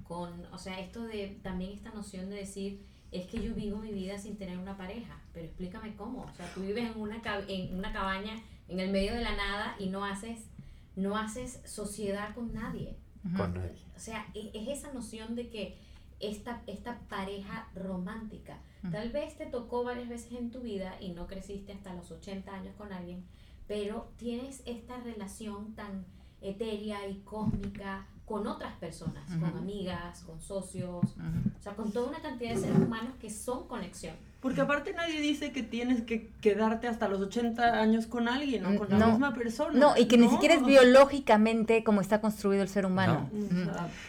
con, 0.04 0.46
o 0.52 0.58
sea, 0.58 0.78
esto 0.80 1.02
de, 1.02 1.38
también 1.42 1.72
esta 1.72 1.90
noción 1.90 2.28
de 2.28 2.36
decir, 2.36 2.82
es 3.12 3.26
que 3.26 3.40
yo 3.40 3.54
vivo 3.54 3.78
mi 3.78 3.92
vida 3.92 4.18
sin 4.18 4.36
tener 4.36 4.58
una 4.58 4.76
pareja, 4.76 5.20
pero 5.32 5.46
explícame 5.46 5.94
cómo. 5.94 6.22
O 6.22 6.34
sea, 6.34 6.52
tú 6.54 6.62
vives 6.62 6.90
en 6.90 7.00
una, 7.00 7.20
en 7.46 7.76
una 7.76 7.92
cabaña 7.92 8.42
en 8.68 8.80
el 8.80 8.90
medio 8.90 9.14
de 9.14 9.20
la 9.20 9.36
nada 9.36 9.76
y 9.78 9.90
no 9.90 10.04
haces 10.04 10.48
no 10.96 11.16
haces 11.16 11.60
sociedad 11.64 12.34
con 12.34 12.52
nadie. 12.52 12.96
Con 13.36 13.54
nadie. 13.54 13.82
O 13.96 14.00
sea, 14.00 14.26
e, 14.34 14.50
es, 14.54 14.78
esa 14.78 14.92
noción 14.92 15.34
de 15.34 15.48
que 15.48 15.78
esta, 16.20 16.62
esta 16.66 16.98
pareja 17.08 17.68
romántica. 17.74 18.60
Tal 18.90 19.12
vez 19.12 19.36
te 19.36 19.46
tocó 19.46 19.84
varias 19.84 20.08
veces 20.08 20.32
en 20.32 20.50
tu 20.50 20.60
vida 20.60 20.96
y 21.00 21.10
no 21.10 21.28
creciste 21.28 21.72
hasta 21.72 21.94
los 21.94 22.10
80 22.10 22.52
años 22.52 22.74
con 22.76 22.92
alguien, 22.92 23.24
pero 23.68 24.10
tienes 24.16 24.60
esta 24.66 24.98
relación 24.98 25.74
tan 25.74 26.04
etérea 26.40 27.06
y 27.06 27.20
cósmica 27.20 28.08
con 28.32 28.46
otras 28.46 28.72
personas, 28.76 29.26
con 29.26 29.58
amigas, 29.58 30.22
con 30.22 30.40
socios, 30.40 31.04
o 31.04 31.62
sea, 31.62 31.76
con 31.76 31.92
toda 31.92 32.08
una 32.08 32.22
cantidad 32.22 32.54
de 32.54 32.60
seres 32.62 32.78
humanos 32.78 33.12
que 33.20 33.28
son 33.28 33.68
conexión. 33.68 34.16
Porque 34.42 34.60
aparte 34.60 34.92
nadie 34.92 35.20
dice 35.20 35.52
que 35.52 35.62
tienes 35.62 36.02
que 36.02 36.28
quedarte 36.40 36.88
hasta 36.88 37.06
los 37.06 37.20
80 37.20 37.80
años 37.80 38.08
con 38.08 38.28
alguien 38.28 38.66
o 38.66 38.76
con 38.76 38.88
la 38.90 39.06
misma 39.06 39.32
persona. 39.32 39.78
No, 39.78 39.96
y 39.96 40.06
que 40.06 40.18
ni 40.18 40.28
siquiera 40.28 40.56
es 40.56 40.64
biológicamente 40.64 41.84
como 41.84 42.00
está 42.00 42.20
construido 42.20 42.60
el 42.64 42.68
ser 42.68 42.84
humano. 42.84 43.30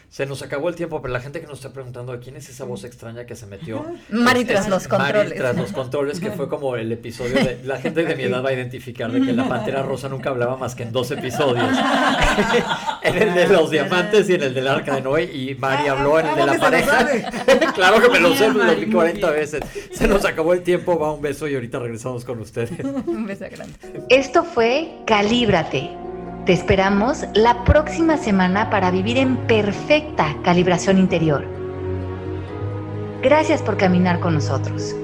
Se 0.09 0.25
nos 0.25 0.41
acabó 0.41 0.69
el 0.69 0.75
tiempo, 0.75 1.03
pero 1.03 1.13
la 1.13 1.19
gente 1.19 1.39
que 1.39 1.45
nos 1.45 1.59
está 1.59 1.71
preguntando 1.71 2.19
quién 2.19 2.35
es 2.35 2.49
esa 2.49 2.65
voz 2.65 2.83
extraña 2.83 3.27
que 3.27 3.35
se 3.35 3.45
metió. 3.45 3.85
Mari 4.09 4.43
tras 4.43 4.67
los 4.69 4.87
controles. 4.87 5.25
Mari 5.25 5.37
tras 5.37 5.55
los 5.55 5.71
controles, 5.71 6.19
que 6.19 6.31
fue 6.31 6.49
como 6.49 6.77
el 6.77 6.91
episodio 6.91 7.35
de. 7.35 7.61
La 7.63 7.79
gente 7.79 8.03
de 8.03 8.15
mi 8.15 8.23
edad 8.23 8.43
va 8.43 8.49
a 8.49 8.53
identificar 8.53 9.11
de 9.11 9.21
que 9.21 9.33
la 9.33 9.47
pantera 9.47 9.83
rosa 9.83 10.09
nunca 10.09 10.31
hablaba 10.31 10.57
más 10.57 10.73
que 10.73 10.81
en 10.81 10.91
dos 10.91 11.11
episodios. 11.11 11.65
en 13.03 13.17
el 13.17 13.35
de 13.35 13.47
los 13.49 13.69
diamantes 13.69 14.27
y 14.29 14.33
en 14.33 14.41
el 14.41 14.53
del 14.55 14.67
arca 14.67 14.95
de 14.95 15.01
Noé. 15.01 15.25
Y 15.25 15.53
Mari 15.53 15.89
habló 15.89 16.19
en 16.19 16.25
el 16.25 16.35
de 16.35 16.45
la 16.47 16.57
pareja. 16.57 17.07
claro 17.75 18.01
que 18.01 18.09
me 18.09 18.19
lo 18.19 18.35
sé, 18.35 18.51
lo 18.51 18.75
vi 18.75 18.91
40 18.91 19.29
veces. 19.29 19.61
Se 19.91 20.07
nos 20.23 20.31
acabó 20.31 20.53
el 20.53 20.63
tiempo, 20.63 20.97
va 20.97 21.11
un 21.11 21.21
beso 21.21 21.47
y 21.47 21.55
ahorita 21.55 21.79
regresamos 21.79 22.23
con 22.23 22.39
ustedes. 22.39 22.71
un 23.07 23.25
beso 23.25 23.45
grande. 23.51 23.73
Esto 24.09 24.43
fue 24.43 24.99
Calíbrate. 25.05 25.89
Te 26.45 26.53
esperamos 26.53 27.25
la 27.33 27.63
próxima 27.63 28.17
semana 28.17 28.69
para 28.69 28.91
vivir 28.91 29.17
en 29.17 29.37
perfecta 29.47 30.35
calibración 30.43 30.97
interior. 30.97 31.45
Gracias 33.21 33.61
por 33.61 33.77
caminar 33.77 34.19
con 34.19 34.33
nosotros. 34.33 34.95